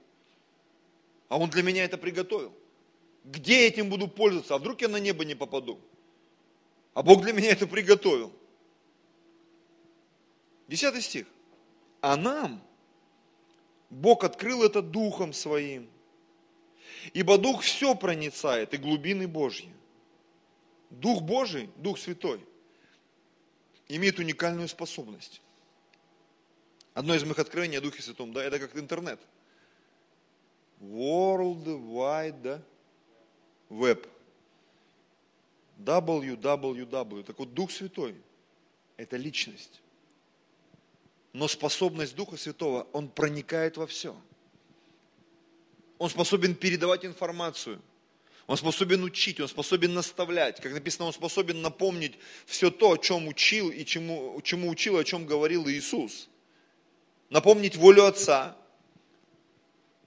[1.29, 2.51] А он для меня это приготовил.
[3.23, 4.55] Где я этим буду пользоваться?
[4.55, 5.79] А вдруг я на небо не попаду?
[6.95, 8.33] А Бог для меня это приготовил.
[10.67, 11.27] Десятый стих.
[12.01, 12.59] А нам
[13.91, 15.87] Бог открыл это Духом Своим.
[17.13, 19.71] Ибо Дух все проницает, и глубины Божьи.
[20.89, 22.43] Дух Божий, Дух Святой–
[23.87, 25.41] имеет уникальную способность.
[26.93, 29.19] Одно из моих откровений о Духе Святом, да, это как интернет.
[30.79, 32.61] World Wide
[33.69, 34.07] Web.
[35.77, 37.23] www.
[37.23, 38.15] Так вот, Дух Святой–
[38.97, 39.81] это личность.
[41.33, 44.15] Но способность Духа Святого, Он проникает во все.
[45.97, 47.81] Он способен передавать информацию–
[48.47, 50.61] он способен учить, он способен наставлять.
[50.61, 52.13] Как написано, он способен напомнить
[52.45, 56.29] все то, о чем учил и чему, чему учил, о чем говорил Иисус.
[57.29, 58.55] Напомнить волю Отца,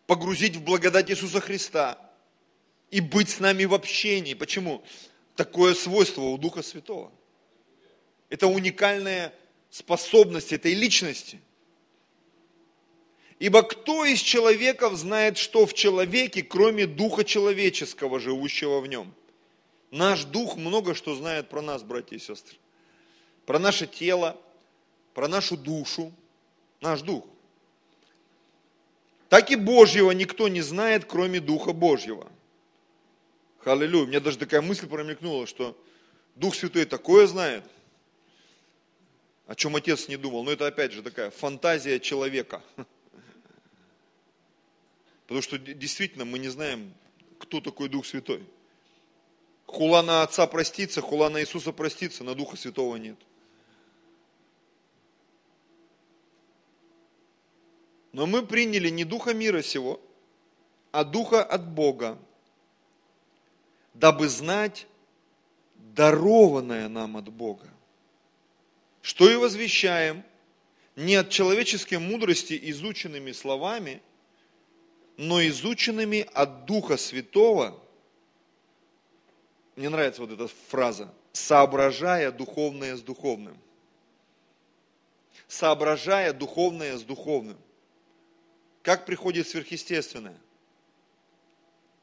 [0.06, 1.98] погрузить в благодать Иисуса Христа
[2.90, 4.34] и быть с нами в общении.
[4.34, 4.84] Почему?
[5.34, 7.12] Такое свойство у Духа Святого.
[8.28, 9.34] Это уникальная
[9.70, 11.40] способность этой личности–
[13.38, 19.14] Ибо кто из человеков знает, что в человеке, кроме духа человеческого, живущего в нем?
[19.90, 22.56] Наш дух много что знает про нас, братья и сестры.
[23.46, 24.36] Про наше тело,
[25.14, 26.12] про нашу душу,
[26.80, 27.24] наш дух.
[29.28, 32.26] Так и Божьего никто не знает, кроме Духа Божьего.
[33.64, 34.04] Аллилуйя.
[34.04, 35.76] У меня даже такая мысль промелькнула, что
[36.34, 37.64] Дух Святой такое знает,
[39.46, 40.44] о чем Отец не думал.
[40.44, 42.62] Но это опять же такая фантазия человека.
[45.28, 46.94] Потому что действительно мы не знаем,
[47.38, 48.42] кто такой Дух Святой.
[49.66, 53.18] Хула на Отца простится, хула на Иисуса простится, на Духа Святого нет.
[58.12, 60.00] Но мы приняли не Духа мира сего,
[60.92, 62.18] а Духа от Бога,
[63.92, 64.86] дабы знать
[65.76, 67.68] дарованное нам от Бога.
[69.02, 70.24] Что и возвещаем,
[70.96, 74.00] не от человеческой мудрости изученными словами,
[75.18, 77.78] но изученными от Духа Святого.
[79.74, 83.58] Мне нравится вот эта фраза, соображая духовное с духовным.
[85.48, 87.58] Соображая духовное с духовным.
[88.82, 90.38] Как приходит сверхъестественное?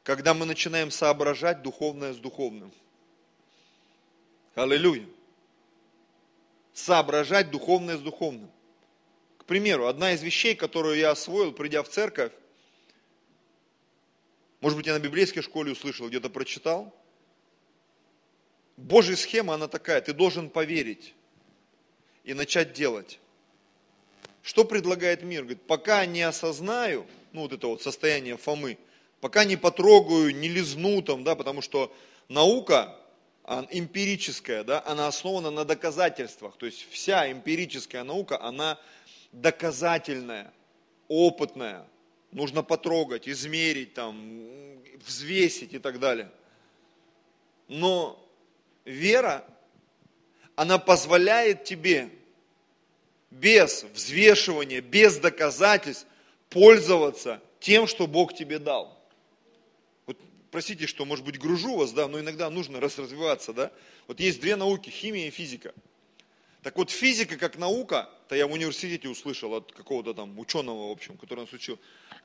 [0.03, 2.71] Когда мы начинаем соображать духовное с духовным.
[4.55, 5.07] Аллилуйя.
[6.73, 8.51] Соображать духовное с духовным.
[9.37, 12.33] К примеру, одна из вещей, которую я освоил, придя в церковь,
[14.61, 16.93] может быть, я на библейской школе услышал, где-то прочитал.
[18.77, 21.13] Божья схема, она такая, ты должен поверить
[22.23, 23.19] и начать делать.
[24.41, 25.41] Что предлагает мир?
[25.41, 28.77] Говорит, пока не осознаю, ну вот это вот состояние Фомы,
[29.21, 31.95] пока не потрогаю, не лизну там, да, потому что
[32.27, 32.95] наука,
[33.47, 36.57] эмпирическая, да, она основана на доказательствах.
[36.57, 38.79] То есть вся эмпирическая наука, она
[39.31, 40.51] доказательная,
[41.07, 41.85] опытная.
[42.35, 44.47] Нужно потрогать, измерить, там,
[45.05, 46.29] взвесить и так далее.
[47.67, 48.23] Но
[48.83, 49.43] вера,
[50.55, 52.09] она позволяет тебе
[53.31, 56.05] без взвешивания, без доказательств
[56.49, 58.95] пользоваться тем, что Бог тебе дал
[60.55, 63.73] простите, что, может быть, гружу вас, да, но иногда нужно развиваться, да.
[64.07, 65.73] Вот есть две науки, химия и физика.
[66.63, 70.91] Так вот, физика как наука, то я в университете услышал от какого-то там ученого, в
[70.91, 71.77] общем, который нас учил,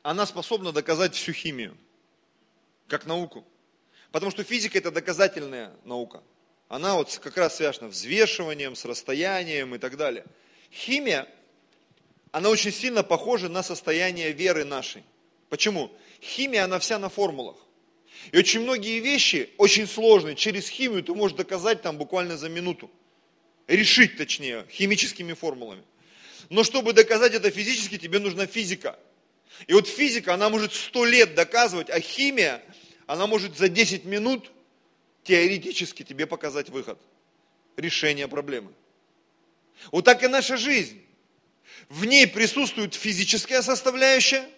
[0.03, 1.77] она способна доказать всю химию,
[2.89, 3.45] как науку.
[4.13, 6.23] Потому что физика это доказательная наука.
[6.69, 10.25] Она вот как раз связана с взвешиванием, с расстоянием и так далее.
[10.73, 11.29] Химия,
[12.33, 15.03] она очень сильно похожа на состояние веры нашей.
[15.49, 15.91] Почему?
[16.23, 17.57] Химия, она вся на формулах.
[18.33, 22.91] И очень многие вещи, очень сложные, через химию ты можешь доказать там буквально за минуту.
[23.67, 25.83] Решить, точнее, химическими формулами.
[26.51, 28.99] Но чтобы доказать это физически, тебе нужна физика.
[29.67, 32.63] И вот физика, она может сто лет доказывать, а химия,
[33.07, 34.51] она может за 10 минут
[35.25, 36.99] теоретически тебе показать выход,
[37.77, 38.73] решение проблемы.
[39.93, 41.03] Вот так и наша жизнь.
[41.89, 44.49] В ней присутствует физическая составляющая,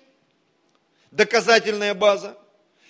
[1.10, 2.38] доказательная база,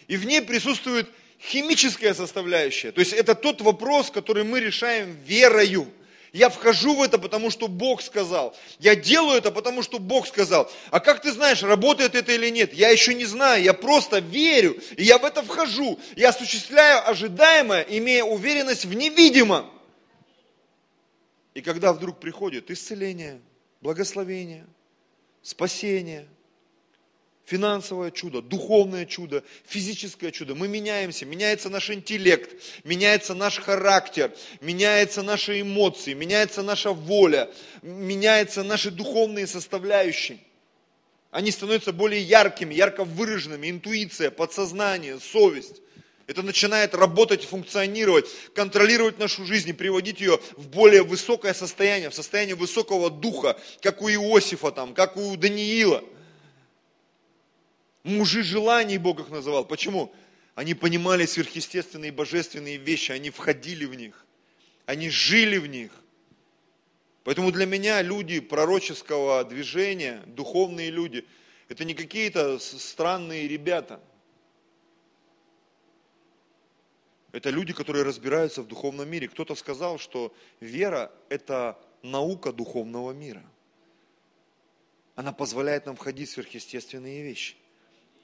[0.09, 1.09] и в ней присутствует
[1.41, 2.93] химическая составляющая.
[2.93, 5.93] То есть это тот вопрос, который мы решаем верою.
[6.33, 8.57] Я вхожу в это, потому что Бог сказал.
[8.79, 10.71] Я делаю это, потому что Бог сказал.
[10.91, 12.73] А как ты знаешь, работает это или нет?
[12.73, 16.01] Я еще не знаю, я просто верю, и я в это вхожу.
[16.17, 19.71] Я осуществляю ожидаемое, имея уверенность в невидимом.
[21.53, 23.41] И когда вдруг приходит исцеление,
[23.83, 24.67] благословение,
[25.43, 26.27] спасение–
[27.53, 30.55] финансовое чудо, духовное чудо, физическое чудо.
[30.55, 32.51] Мы меняемся, меняется наш интеллект,
[32.83, 34.33] меняется наш характер,
[34.63, 37.51] меняются наши эмоции, меняется наша воля,
[37.83, 40.39] меняются наши духовные составляющие.
[41.31, 45.83] Они становятся более яркими, ярко выраженными, интуиция, подсознание, совесть.
[46.27, 52.15] Это начинает работать, функционировать, контролировать нашу жизнь и приводить ее в более высокое состояние, в
[52.15, 56.03] состояние высокого духа, как у Иосифа, там, как у Даниила–
[58.05, 59.65] Мужи желаний Бог их называл.
[59.65, 60.13] Почему?
[60.55, 64.27] Они понимали сверхъестественные и божественные вещи, они входили в них,
[64.85, 65.93] они жили в них.
[67.25, 71.25] Поэтому для меня люди пророческого движения, духовные люди,
[71.69, 74.01] это не какие-то странные ребята.
[77.31, 79.29] Это люди, которые разбираются в духовном мире.
[79.29, 83.43] Кто-то сказал, что вера– это наука духовного мира.
[85.15, 87.57] Она позволяет нам входить в сверхъестественные вещи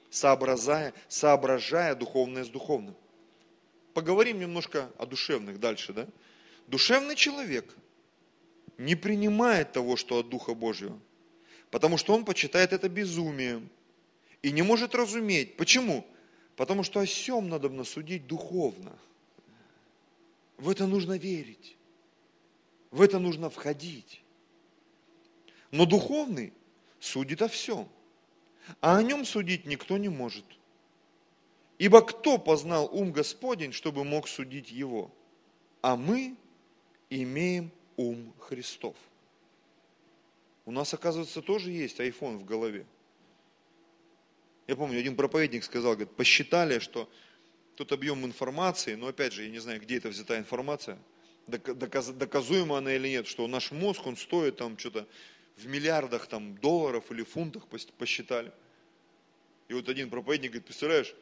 [0.09, 2.95] соображая, соображая духовное с духовным.
[3.93, 6.07] Поговорим немножко о душевных дальше, да?
[6.67, 7.73] Душевный человек
[8.77, 10.97] не принимает того, что от Духа Божьего,
[11.71, 13.69] потому что он почитает это безумием
[14.41, 15.57] и не может разуметь.
[15.57, 16.05] Почему?
[16.55, 18.97] Потому что о сем надо судить духовно.
[20.57, 21.77] В это нужно верить.
[22.91, 24.21] В это нужно входить.
[25.71, 26.53] Но духовный
[26.99, 27.87] судит о всем–
[28.81, 30.45] а о нем судить никто не может.
[31.77, 35.11] Ибо кто познал ум Господень, чтобы мог судить его?
[35.81, 36.35] А мы
[37.09, 38.95] имеем ум Христов.
[40.65, 42.85] У нас, оказывается, тоже есть iPhone в голове.
[44.67, 47.09] Я помню, один проповедник сказал, говорит, посчитали, что
[47.75, 50.99] тот объем информации, но опять же, я не знаю, где это взята информация,
[51.47, 55.07] доказ, доказуема она или нет, что наш мозг, он стоит там что-то
[55.59, 58.51] в миллиардах там, долларов или фунтах посчитали.
[59.67, 61.13] И вот один проповедник говорит, представляешь,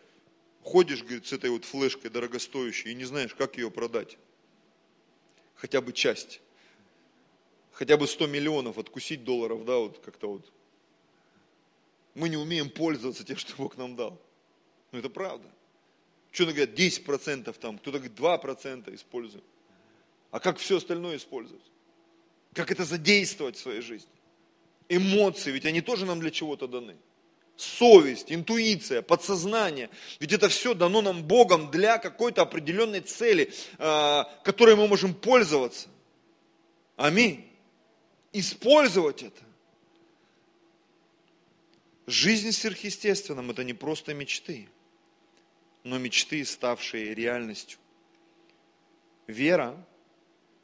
[0.62, 4.18] ходишь, говорит, с этой вот флешкой дорогостоящей и не знаешь, как ее продать.
[5.56, 6.42] Хотя бы часть.
[7.72, 10.52] Хотя бы 100 миллионов откусить долларов, да, вот как-то вот.
[12.14, 14.22] Мы не умеем пользоваться тем, что Бог нам дал.
[14.92, 15.48] Но это правда.
[16.32, 19.44] Что-то говорят, 10% там, кто-то говорит, 2% используем.
[20.32, 21.64] А как все остальное использовать?
[22.54, 24.17] Как это задействовать в своей жизни?
[24.90, 26.96] Эмоции, ведь они тоже нам для чего-то даны
[27.58, 29.90] совесть, интуиция, подсознание.
[30.20, 35.90] Ведь это все дано нам Богом для какой-то определенной цели, а, которой мы можем пользоваться.
[36.96, 37.52] Аминь.
[38.32, 39.42] Использовать это.
[42.06, 44.70] Жизнь сверхъестественном– это не просто мечты,
[45.84, 47.80] но мечты, ставшие реальностью.
[49.26, 49.76] Вера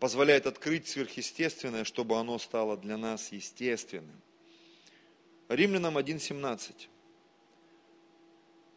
[0.04, 4.20] позволяет открыть сверхъестественное, чтобы оно стало для нас естественным.
[5.47, 6.89] Римлянам 1.17.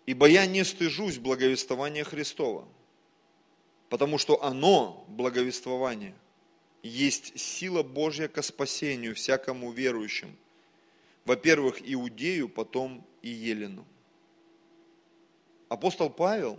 [0.07, 2.69] «Ибо я не стыжусь благовествования Христова,
[3.89, 6.15] потому что оно, благовествование,
[6.85, 10.37] есть сила Божья ко спасению всякому верующему,
[11.25, 13.85] во-первых, иудею, потом и елену».
[15.69, 16.57] Апостол Павел,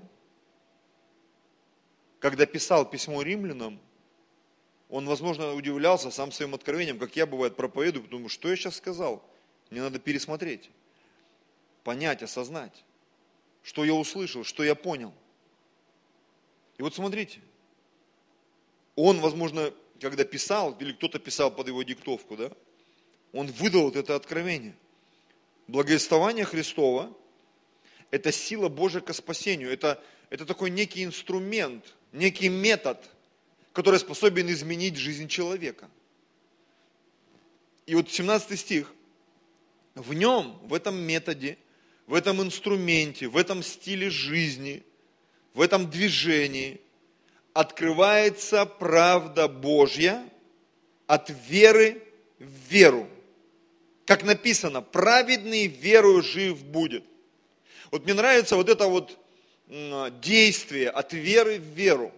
[2.19, 3.79] когда писал письмо римлянам,
[4.89, 9.23] он, возможно, удивлялся сам своим откровением, как я, бывает, проповедую, потому что я сейчас сказал–
[9.69, 10.69] мне надо пересмотреть,
[11.83, 12.85] понять, осознать,
[13.63, 15.13] что я услышал, что я понял.
[16.77, 17.39] И вот смотрите,
[18.95, 22.51] он, возможно, когда писал, или кто-то писал под его диктовку, да,
[23.33, 24.75] он выдал вот это откровение.
[25.67, 27.13] Благовествование Христова–
[28.11, 29.71] это сила Божия к спасению.
[29.71, 33.03] Это, это такой некий инструмент, некий метод,
[33.77, 35.87] который способен изменить жизнь человека.
[37.85, 38.91] И вот 17 стих
[39.93, 41.59] в нем, в этом методе,
[42.07, 44.81] в этом инструменте, в этом стиле жизни,
[45.53, 46.81] в этом движении
[47.53, 50.27] открывается правда Божья
[51.05, 52.01] от веры
[52.39, 53.07] в веру.
[54.07, 57.03] Как написано, праведный верою жив будет.
[57.91, 59.19] Вот мне нравится вот это вот
[60.19, 62.11] действие от веры в веру.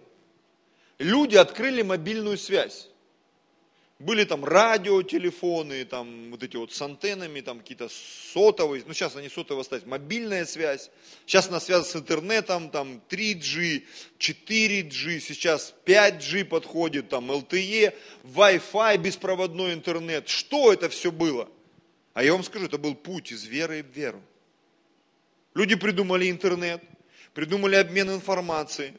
[1.00, 2.90] Люди открыли мобильную связь.
[4.00, 7.90] Были там радиотелефоны, там вот эти вот с антеннами, там какие-то
[8.34, 10.90] сотовые, ну сейчас они сотовые остались, мобильная связь.
[11.26, 13.84] Сейчас она связана с интернетом, там 3G,
[14.18, 17.94] 4G, сейчас 5G подходит, там LTE,
[18.24, 20.30] Wi-Fi, беспроводной интернет.
[20.30, 21.50] Что это все было?
[22.14, 24.22] А я вам скажу, это был путь из веры в веру.
[25.54, 26.82] Люди придумали интернет,
[27.34, 28.94] придумали обмен информацией,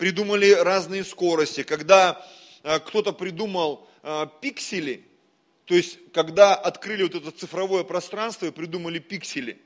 [0.00, 1.62] придумали разные скорости.
[1.62, 2.26] Когда
[2.62, 5.04] э, кто-то придумал а, пиксели,
[5.66, 9.60] то есть когда открыли вот это цифровое пространство и придумали пиксели,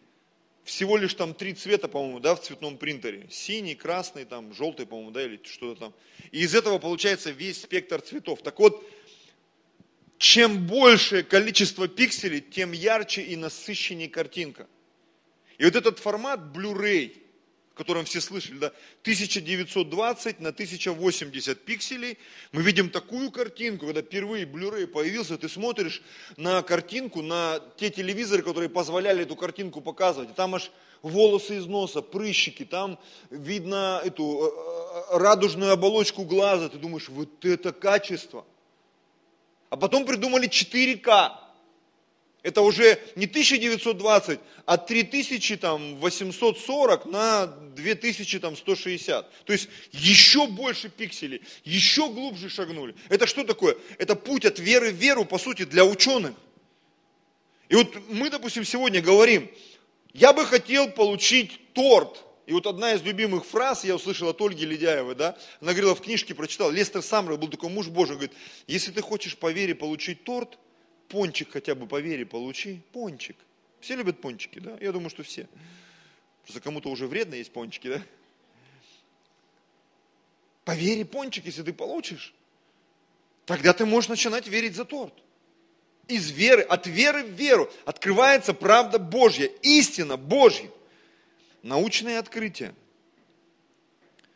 [0.65, 3.29] всего лишь там три цвета, по-моему, да, в цветном принтере.
[3.31, 5.95] Синий, красный, там, желтый, по-моему, да, или что-то там.
[6.33, 8.43] И из этого получается весь спектр цветов.
[8.43, 8.85] Так вот,
[10.19, 14.67] чем большее количество пикселей, тем ярче и насыщеннее картинка.
[15.59, 17.24] И вот этот формат Blu-ray,
[17.75, 18.67] о котором все слышали, да,
[19.03, 22.19] 1920 на 1080 пикселей,
[22.53, 26.01] мы видим такую картинку, когда впервые Blu-ray появился, ты смотришь
[26.37, 30.71] на картинку, на те телевизоры, которые позволяли эту картинку показывать, там аж
[31.03, 32.97] волосы из носа, прыщики, там
[33.31, 38.45] видно эту э, э, радужную оболочку глаза, ты думаешь, вот это качество.
[39.71, 41.44] А потом придумали 4К,
[42.45, 49.45] это уже не 1920, а 3840 на 2160.
[49.45, 52.95] То есть еще больше пикселей, еще глубже шагнули.
[53.09, 53.79] Это что такое?
[53.97, 56.35] Это путь от веры в веру, по сути, для ученых.
[57.71, 59.51] И вот мы, допустим, сегодня говорим,
[60.13, 62.23] я бы хотел получить торт.
[62.45, 66.03] И вот одна из любимых фраз, я услышал от Ольги Ледяевой, да, она говорила в
[66.03, 68.35] книжке, прочитал, Лестер Самрел был такой муж Божий, говорит,
[68.67, 70.59] если ты хочешь по вере получить торт,
[71.09, 73.37] пончик хотя бы по вере получи, пончик.
[73.81, 74.77] Все любят пончики, да?
[74.81, 75.49] Я думаю, что все.
[76.45, 78.03] Просто кому-то уже вредно есть пончики, да?
[80.65, 82.35] По вере пончик, если ты получишь,
[83.45, 85.15] тогда ты можешь начинать верить за торт.
[86.09, 90.71] Из веры, от веры в веру открывается правда Божья, истина Божья.
[91.63, 92.75] Научные открытия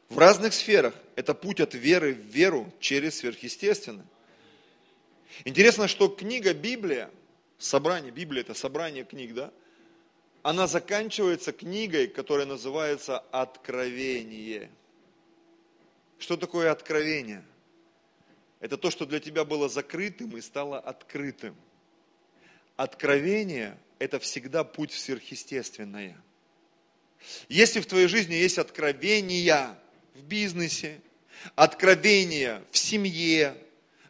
[0.08, 4.06] в разных сферах– это путь от веры в веру через сверхъестественное.
[5.44, 7.10] Интересно, что книга Библия,
[7.58, 9.52] собрание, Библия это собрание книг, да,
[10.42, 14.70] она заканчивается книгой, которая называется «Откровение».
[16.18, 17.44] Что такое откровение?
[18.60, 21.54] Это то, что для тебя было закрытым и стало открытым.
[22.76, 26.16] Откровение– это всегда путь в сверхъестественное.
[27.48, 29.78] Если в твоей жизни есть откровения
[30.14, 31.00] в бизнесе,
[31.54, 33.56] откровения в семье,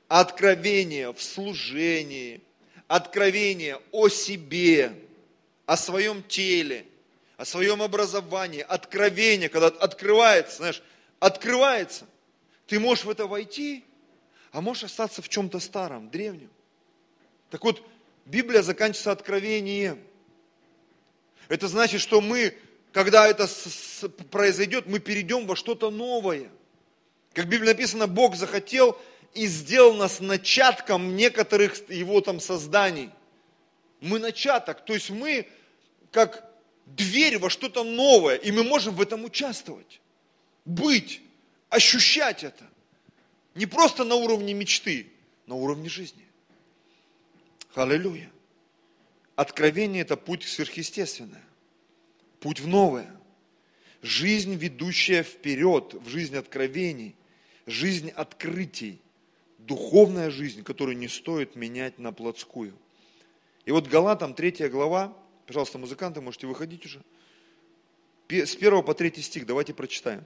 [0.09, 2.41] откровения в служении,
[2.87, 4.93] откровения о себе,
[5.67, 6.87] о своем теле,
[7.37, 10.83] о своем образовании, откровение, когда открывается, знаешь,
[11.21, 12.07] открывается,
[12.67, 13.85] ты можешь в это войти,
[14.51, 16.51] а можешь остаться в чем-то старом, древнем.
[17.51, 17.87] Так вот,
[18.25, 20.03] Библия заканчивается откровением.
[21.49, 22.57] Это значит, что мы,
[22.93, 23.49] когда это
[24.31, 26.51] произойдет, мы перейдем во что-то новое.
[27.33, 28.99] Как в Библии написано, Бог захотел
[29.35, 33.11] и сделал нас начатком некоторых его там созданий.
[34.01, 35.47] Мы начаток, то есть мы
[36.11, 36.49] как
[36.87, 40.01] дверь во что-то новое, и мы можем в этом участвовать,
[40.65, 41.21] быть,
[41.69, 42.65] ощущать это.
[43.55, 45.11] Не просто на уровне мечты,
[45.47, 46.25] на уровне жизни.
[47.75, 48.31] Аллилуйя.
[49.37, 51.45] Откровение– это путь сверхъестественное,
[52.41, 53.15] путь в новое.
[54.03, 57.15] Жизнь, ведущая вперед, в жизнь откровений,
[57.67, 59.01] жизнь открытий,
[59.69, 62.75] духовная жизнь, которую не стоит менять на плотскую.
[63.65, 65.17] И вот Галатам 3 глава,
[65.47, 67.03] пожалуйста, музыканты, можете выходить уже.
[68.29, 70.25] С 1 по 3 стих давайте прочитаем.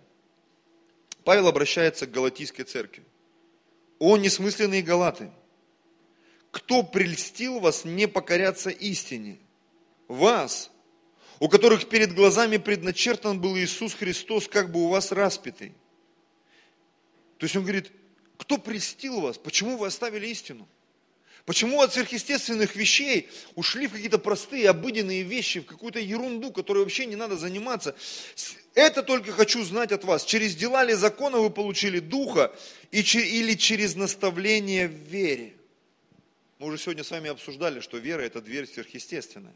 [1.24, 3.04] Павел обращается к Галатийской церкви.
[3.98, 5.30] «О, несмысленные галаты!
[6.50, 9.38] Кто прельстил вас не покоряться истине?
[10.08, 10.70] Вас,
[11.38, 15.72] у которых перед глазами предначертан был Иисус Христос, как бы у вас распятый.
[17.38, 17.90] То есть он говорит,
[18.42, 19.38] кто прельстил вас?
[19.38, 20.68] Почему вы оставили истину?
[21.44, 27.06] Почему от сверхъестественных вещей ушли в какие-то простые, обыденные вещи, в какую-то ерунду, которой вообще
[27.06, 27.94] не надо заниматься?
[28.74, 30.24] Это только хочу знать от вас.
[30.24, 32.52] Через дела ли закона вы получили духа
[32.90, 35.54] или через наставление в вере?
[36.58, 39.54] Мы уже сегодня с вами обсуждали, что вера– это дверь сверхъестественная.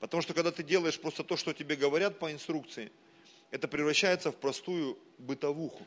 [0.00, 2.92] Потому что когда ты делаешь просто то, что тебе говорят по инструкции,
[3.50, 5.86] это превращается в простую бытовуху.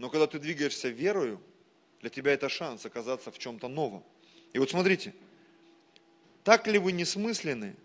[0.00, 1.38] Но когда ты двигаешься верою,
[2.00, 4.02] для тебя это шанс оказаться в чем-то новом.
[4.54, 5.14] И вот смотрите,
[6.42, 7.76] так ли вы несмысленны,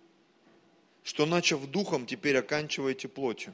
[1.04, 3.54] что начав духом, теперь оканчиваете плотью?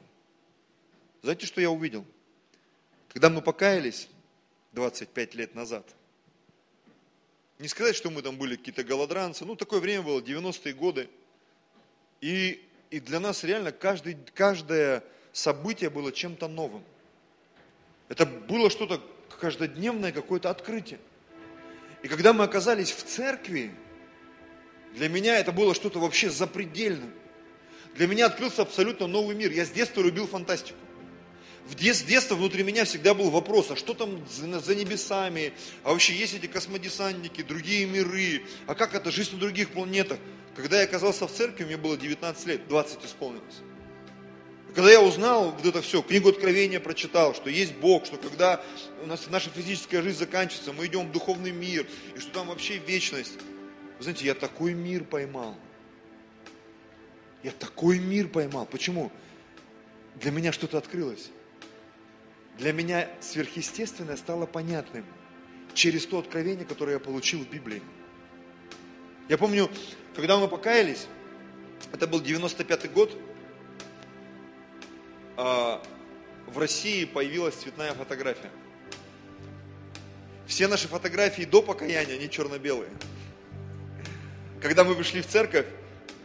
[1.22, 2.06] Знаете, что я увидел?
[3.08, 4.08] Когда мы покаялись
[4.74, 5.84] 25 лет назад,
[7.58, 11.10] не сказать, что мы там были какие-то голодранцы, ну такое время было, 90-е годы,
[12.20, 15.02] и, и для нас реально каждый, каждое
[15.32, 16.84] событие было чем-то новым.
[18.12, 19.00] Это было что-то
[19.40, 21.00] каждодневное, какое-то открытие.
[22.02, 23.74] И когда мы оказались в церкви,
[24.94, 27.08] для меня это было что-то вообще запредельное.
[27.94, 29.50] Для меня открылся абсолютно новый мир.
[29.50, 30.76] Я с детства любил фантастику.
[31.64, 36.34] В детстве внутри меня всегда был вопрос, а что там за небесами, а вообще есть
[36.34, 40.18] эти космодесантники, другие миры, а как это жизнь на других планетах?
[40.54, 43.62] Когда я оказался в церкви, мне было 19 лет, 20 исполнилось.
[44.74, 48.62] Когда я узнал вот это все, книгу Откровения прочитал, что есть Бог, что когда
[49.02, 52.78] у нас наша физическая жизнь заканчивается, мы идем в духовный мир, и что там вообще
[52.78, 53.34] вечность.
[53.98, 55.56] Вы знаете, я такой мир поймал.
[57.42, 58.64] Я такой мир поймал.
[58.64, 59.12] Почему?
[60.14, 61.30] Для меня что-то открылось.
[62.58, 65.04] Для меня сверхъестественное стало понятным
[65.74, 67.82] через то откровение, которое я получил в Библии.
[69.28, 69.70] Я помню,
[70.14, 71.06] когда мы покаялись,
[71.92, 73.18] это был 95-й год,
[75.42, 78.50] в России появилась цветная фотография.
[80.46, 82.90] Все наши фотографии до покаяния, они черно-белые.
[84.60, 85.66] Когда мы пришли в церковь,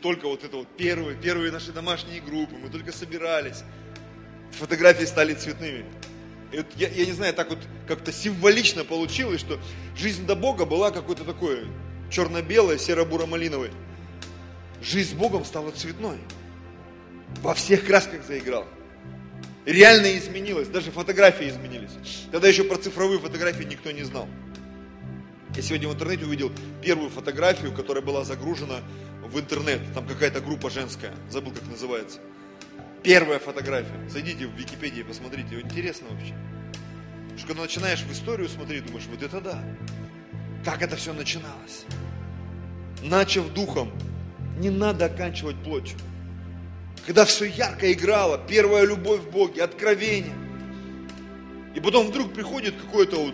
[0.02, 3.64] только вот это вот первые, первые наши домашние группы, мы только собирались,
[4.52, 5.86] фотографии стали цветными.
[6.52, 9.60] И вот я, я не знаю, так вот как-то символично получилось, что
[9.96, 11.68] жизнь до Бога была какой-то такой
[12.12, 13.72] черно-белой, серо-буро-малиновой.
[14.82, 16.18] Жизнь с Богом стала цветной.
[17.42, 18.66] Во всех красках заиграл
[19.72, 21.92] реально изменилось, даже фотографии изменились.
[22.32, 24.28] Тогда еще про цифровые фотографии никто не знал.
[25.56, 26.52] Я сегодня в интернете увидел
[26.82, 28.82] первую фотографию, которая была загружена
[29.24, 29.82] в интернет.
[29.94, 32.20] Там какая-то группа женская, забыл как называется.
[33.04, 34.10] Первая фотография.
[34.10, 36.34] Зайдите в Википедию посмотрите, интересно вообще.
[37.24, 39.64] Потому что когда начинаешь в историю смотреть, думаешь, вот это да.
[40.64, 41.86] Как это все начиналось?
[43.04, 43.92] Начав духом,
[44.60, 45.98] не надо оканчивать плотью
[47.08, 50.36] когда все ярко играло, первая любовь в Боге, откровение.
[51.74, 53.34] И потом вдруг приходит какое-то вот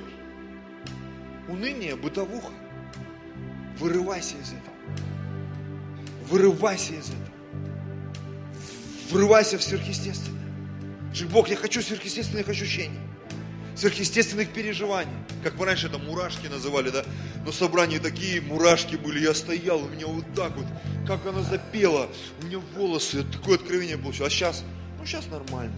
[1.48, 2.54] уныние, бытовуха.
[3.80, 4.76] Вырывайся из этого.
[6.30, 7.34] Вырывайся из этого.
[9.10, 10.40] Врывайся в сверхъестественное.
[11.32, 13.00] Бог, я хочу сверхъестественных ощущений
[13.76, 15.14] сверхъестественных переживаний.
[15.44, 17.04] Как мы раньше это мурашки называли, да?
[17.46, 19.24] Но собрания такие мурашки были.
[19.24, 20.66] Я стоял, у меня вот так вот,
[21.08, 22.08] как она запела,
[22.42, 24.32] у меня волосы, такое откровение получилось.
[24.32, 24.64] А сейчас,
[25.00, 25.74] ну сейчас нормально.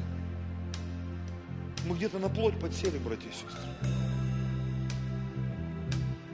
[1.87, 3.91] Мы где-то на плоть подсели, братья и сестры.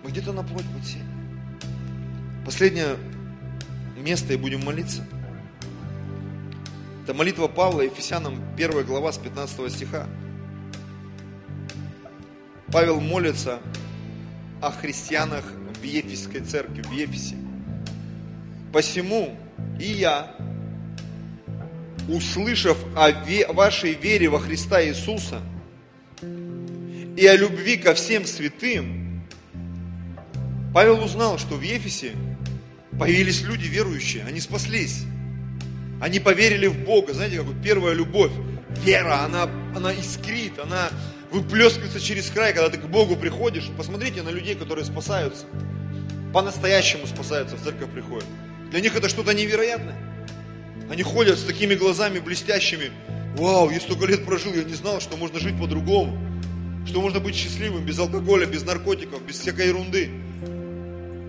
[0.04, 1.06] Мы где-то на плоть подсели.
[2.46, 2.98] Последнее
[3.98, 5.06] место и будем молиться.
[7.04, 10.08] Это молитва Павла, Ефесянам, 1 глава с 15 стиха.
[12.72, 13.60] Павел молится
[14.62, 15.44] о христианах
[15.82, 17.36] в Ефесской церкви, в Ефесе.
[18.72, 19.38] Посему
[19.78, 20.34] и я,
[22.08, 23.12] услышав о
[23.52, 25.42] вашей вере во Христа Иисуса
[27.18, 29.22] и о любви ко всем святым,
[30.74, 32.14] Павел узнал, что в Ефесе
[32.98, 35.04] появились люди верующие, они спаслись.
[36.00, 37.14] Они поверили в Бога.
[37.14, 38.32] Знаете, как вот первая любовь,
[38.84, 40.90] вера, она, она искрит, она
[41.32, 43.70] выплескивается через край, когда ты к Богу приходишь.
[43.78, 45.46] Посмотрите на людей, которые спасаются.
[46.34, 48.26] По-настоящему спасаются, в церковь приходят.
[48.70, 49.96] Для них это что-то невероятное.
[50.90, 52.92] Они ходят с такими глазами блестящими.
[53.36, 56.18] Вау, я столько лет прожил, я не знал, что можно жить по-другому.
[56.86, 60.10] Что можно быть счастливым без алкоголя, без наркотиков, без всякой ерунды.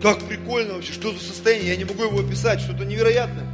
[0.03, 3.47] Как прикольно вообще, что за состояние, я не могу его описать, что-то невероятное.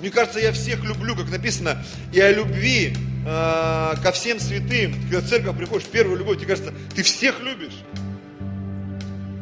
[0.00, 2.96] Мне кажется, я всех люблю, как написано, и о любви
[3.28, 4.94] э, ко всем святым.
[5.02, 7.82] когда в церковь приходишь, первую любовь, тебе кажется, ты всех любишь.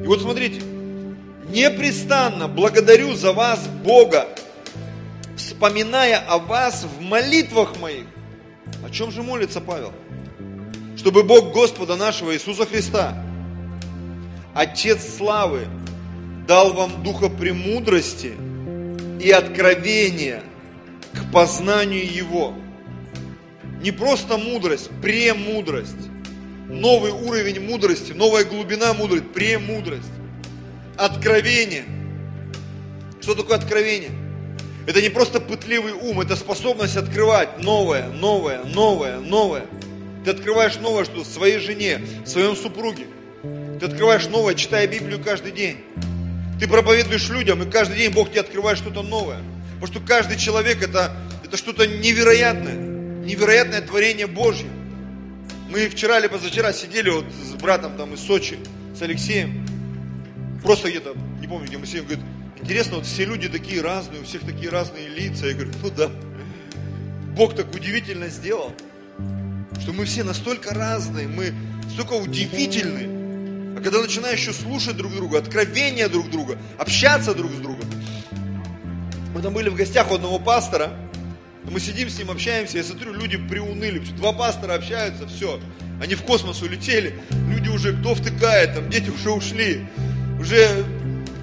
[0.02, 0.60] И вот смотрите,
[1.48, 4.28] непрестанно благодарю за вас Бога,
[5.36, 8.04] вспоминая о вас в молитвах моих.
[8.84, 9.92] О чем же молится Павел?
[10.96, 13.22] Чтобы Бог Господа нашего Иисуса Христа,
[14.54, 15.66] Отец славы,
[16.48, 18.32] дал вам духа премудрости–
[19.20, 20.42] и откровение
[21.12, 22.54] к познанию Его.
[23.86, 26.10] Не просто мудрость, премудрость.
[26.68, 30.10] Новый уровень мудрости, новая глубина мудрости, премудрость.
[30.96, 31.84] Откровение.
[33.20, 34.10] Что такое откровение?
[34.88, 39.66] Это не просто пытливый ум, это способность открывать новое, новое, новое, новое.
[40.24, 43.06] Ты открываешь новое, что в своей жене, в своем супруге.
[43.78, 45.76] Ты открываешь новое, читая Библию каждый день.
[46.58, 49.38] Ты проповедуешь людям, и каждый день Бог тебе открывает что-то новое.
[49.74, 51.12] Потому что каждый человек это,
[51.44, 52.85] это что-то невероятное,
[53.26, 54.68] невероятное творение Божье.
[55.68, 58.58] Мы вчера или позавчера сидели вот с братом там из Сочи,
[58.96, 59.66] с Алексеем,
[60.62, 62.24] просто где-то, не помню, где мы сидим, говорит,
[62.56, 65.46] интересно, вот все люди такие разные, у всех такие разные лица.
[65.46, 66.10] Я говорю, ну да,
[67.36, 68.72] Бог так удивительно сделал,
[69.80, 71.52] что мы все настолько разные, мы
[71.92, 77.56] столько удивительны, а когда начинаешь еще слушать друг друга, откровения друг друга, общаться друг с
[77.56, 77.84] другом.
[79.34, 80.96] Мы там были в гостях у одного пастора,
[81.70, 83.98] мы сидим с ним, общаемся, я смотрю, люди приуныли.
[84.16, 85.60] Два пастора общаются, все.
[86.00, 87.14] Они в космос улетели,
[87.48, 89.86] люди уже, кто втыкает, там дети уже ушли.
[90.38, 90.84] Уже,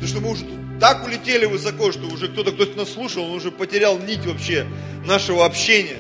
[0.06, 0.46] что мы уже
[0.80, 4.66] так улетели высоко, что уже кто-то, кто-то нас слушал, он уже потерял нить вообще
[5.06, 5.98] нашего общения.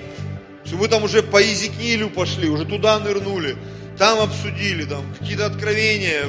[0.65, 3.57] Что мы там уже по Езекиилю пошли, уже туда нырнули
[3.97, 6.23] там обсудили, там какие-то откровения,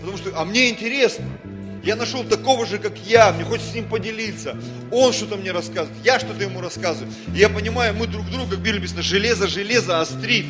[0.00, 1.26] потому что, а мне интересно,
[1.86, 4.56] я нашел такого же, как я, мне хочется с ним поделиться.
[4.90, 7.12] Он что-то мне рассказывает, я что-то ему рассказываю.
[7.32, 10.46] И я понимаю, мы друг друга, как Библия железо, железо острит.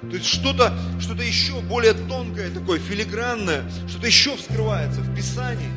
[0.00, 5.70] То есть что-то что еще более тонкое такое, филигранное, что-то еще вскрывается в Писании.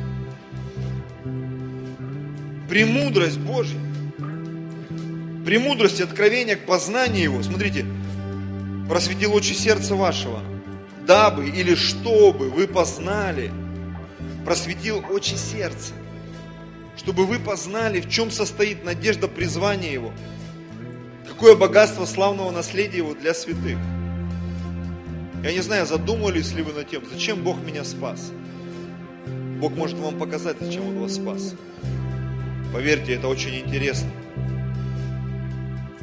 [2.68, 3.78] Премудрость Божья.
[5.44, 7.42] Премудрость и откровение к познанию Его.
[7.44, 7.86] Смотрите,
[8.88, 10.40] просветил очи сердца вашего,
[11.06, 13.52] дабы или чтобы вы познали,
[14.46, 15.92] просветил очи сердца,
[16.96, 20.12] чтобы вы познали, в чем состоит надежда призвания Его,
[21.26, 23.76] какое богатство славного наследия Его для святых.
[25.42, 28.30] Я не знаю, задумывались ли вы над тем, зачем Бог меня спас.
[29.58, 31.54] Бог может вам показать, зачем Он вас спас.
[32.72, 34.10] Поверьте, это очень интересно.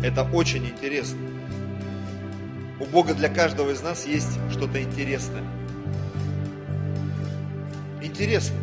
[0.04, 1.20] Это очень интересно.
[2.82, 5.44] У Бога для каждого из нас есть что-то интересное.
[8.04, 8.58] Интересно.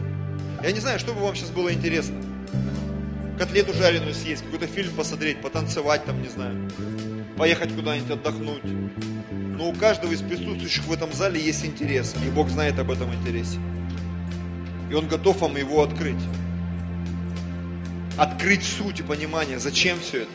[0.63, 2.17] Я не знаю, что бы вам сейчас было интересно.
[3.39, 6.71] Котлету жареную съесть, какой-то фильм посмотреть, потанцевать там, не знаю.
[7.39, 8.63] Поехать куда-нибудь отдохнуть.
[9.33, 12.15] Но у каждого из присутствующих в этом зале есть интерес.
[12.25, 13.59] И Бог знает об этом интересе.
[14.91, 16.21] И Он готов вам его открыть.
[18.19, 20.33] Открыть суть и понимание, зачем все это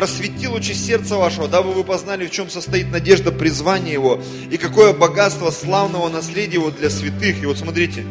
[0.00, 4.18] просветил очи сердца вашего, дабы вы познали, в чем состоит надежда призвания Его,
[4.50, 7.42] и какое богатство славного наследия Его для святых.
[7.42, 8.06] И вот смотрите,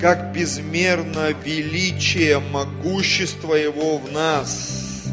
[0.00, 5.06] как безмерно величие могущества Его в нас,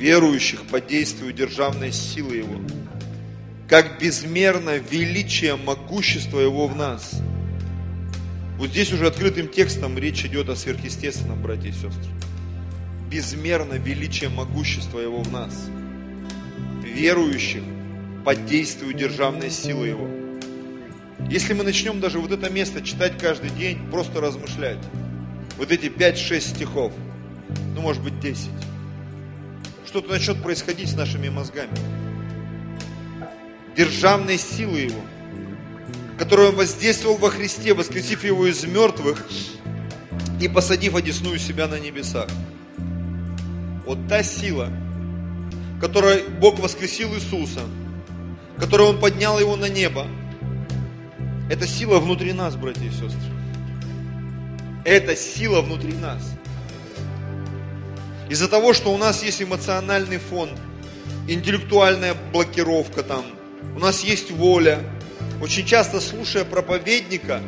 [0.00, 2.60] верующих по действию державной силы Его,
[3.68, 7.12] как безмерно величие могущества Его в нас.
[8.58, 12.10] Вот здесь уже открытым текстом речь идет о сверхъестественном, братья и сестры.
[13.14, 15.68] Безмерно величие могущества Его в нас,
[16.82, 17.62] верующих
[18.24, 20.08] по действию державной силы Его.
[21.30, 24.80] Если мы начнем даже вот это место читать каждый день, просто размышлять,
[25.58, 26.92] вот эти 5-6 стихов,
[27.76, 28.50] ну может быть 10,
[29.86, 31.70] что-то начнет происходить с нашими мозгами.
[33.76, 35.02] Державной силы Его,
[36.18, 39.24] которую Он воздействовал во Христе, воскресив Его из мертвых
[40.40, 42.28] и посадив одесную себя на небесах.
[43.86, 44.70] Вот та сила,
[45.80, 47.60] которой Бог воскресил Иисуса,
[48.58, 50.06] которой Он поднял Его на небо,
[51.50, 53.32] это сила внутри нас, братья и сестры.
[54.84, 56.22] Это сила внутри нас.
[58.30, 60.50] Из-за того, что у нас есть эмоциональный фон,
[61.28, 63.26] интеллектуальная блокировка там,
[63.76, 64.80] у нас есть воля.
[65.42, 67.42] Очень часто, слушая проповедника,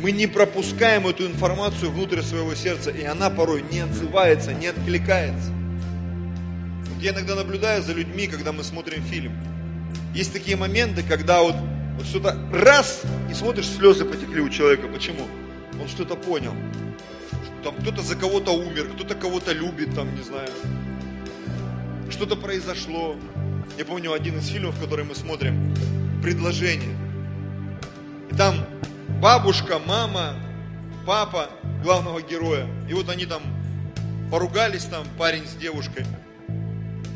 [0.00, 5.52] мы не пропускаем эту информацию внутрь своего сердца, и она порой не отзывается, не откликается.
[6.92, 9.32] Вот я иногда наблюдаю за людьми, когда мы смотрим фильм.
[10.14, 11.54] Есть такие моменты, когда вот,
[11.96, 14.88] вот что-то раз, и смотришь, слезы потекли у человека.
[14.88, 15.26] Почему?
[15.80, 16.54] Он что-то понял
[17.62, 20.48] там кто-то за кого-то умер, кто-то кого-то любит, там, не знаю.
[22.10, 23.16] Что-то произошло.
[23.76, 25.74] Я помню один из фильмов, который мы смотрим,
[26.22, 26.96] «Предложение».
[28.30, 28.54] И там
[29.20, 30.34] бабушка, мама,
[31.06, 31.50] папа
[31.82, 32.66] главного героя.
[32.88, 33.42] И вот они там
[34.30, 36.04] поругались там, парень с девушкой.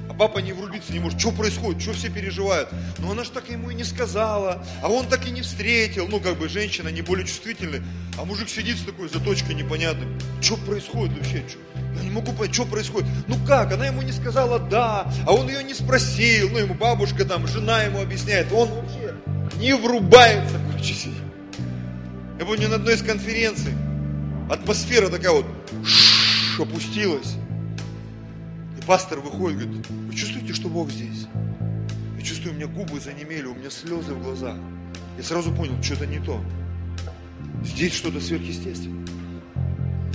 [0.09, 1.19] А папа не врубиться не может.
[1.19, 1.81] Что происходит?
[1.81, 2.69] Что все переживают?
[2.99, 4.65] Ну она же так ему и не сказала.
[4.83, 6.07] А он так и не встретил.
[6.09, 7.83] Ну, как бы женщина не более чувствительная.
[8.19, 10.09] А мужик сидит с такой заточкой непонятной.
[10.43, 11.43] Что происходит вообще?
[11.49, 11.59] Что?
[11.97, 13.09] Я не могу понять, что происходит.
[13.27, 13.73] Ну как?
[13.73, 16.51] Она ему не сказала да, а он ее не спросил.
[16.51, 18.53] Ну, ему бабушка там, жена ему объясняет.
[18.53, 19.15] Он вообще
[19.57, 20.59] не врубается.
[22.43, 23.73] Я помню на одной из конференций
[24.51, 25.47] атмосфера такая вот
[26.59, 27.37] опустилась
[28.85, 31.29] пастор выходит, говорит, вы чувствуете, что Бог здесь?
[32.19, 34.57] Я чувствую, у меня губы занемели, у меня слезы в глазах.
[35.17, 36.41] Я сразу понял, что-то не то.
[37.63, 39.07] Здесь что-то сверхъестественное.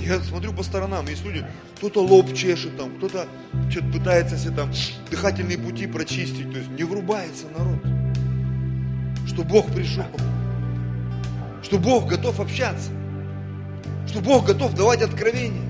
[0.00, 1.46] Я смотрю по сторонам, есть люди,
[1.78, 3.26] кто-то лоб чешет там, кто-то
[3.70, 4.70] что-то пытается себе там
[5.10, 7.80] дыхательные пути прочистить, то есть не врубается народ.
[9.26, 10.04] Что Бог пришел,
[11.68, 12.90] что Бог готов общаться,
[14.06, 15.68] что Бог готов давать откровения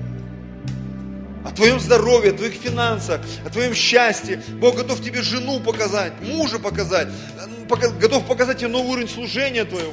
[1.43, 4.41] о твоем здоровье, о твоих финансах, о твоем счастье.
[4.61, 7.09] Бог готов тебе жену показать, мужа показать,
[7.99, 9.91] готов показать тебе новый уровень служения твоего.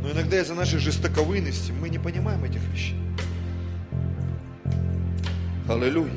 [0.00, 2.96] Но иногда из-за нашей жестоковыйности мы не понимаем этих вещей.
[5.68, 6.12] Аллилуйя.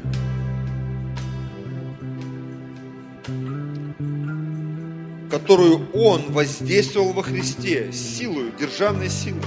[5.31, 9.41] Которую Он воздействовал во Христе силою, державной силой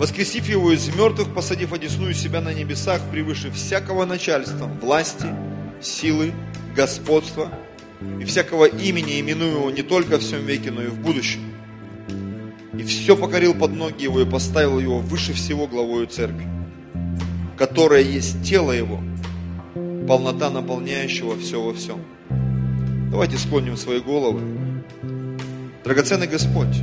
[0.00, 5.26] воскресив его из мертвых, посадив одесную себя на небесах, превыше всякого начальства, власти,
[5.82, 6.32] силы,
[6.74, 7.52] господства
[8.18, 11.40] и всякого имени, именуемого не только в всем веке, но и в будущем.
[12.72, 16.46] И все покорил под ноги его и поставил его выше всего главою церкви,
[17.58, 19.02] которая есть тело его,
[20.08, 21.98] полнота наполняющего все во всем.
[23.10, 24.69] Давайте склоним свои головы.
[25.84, 26.76] Драгоценный Господь,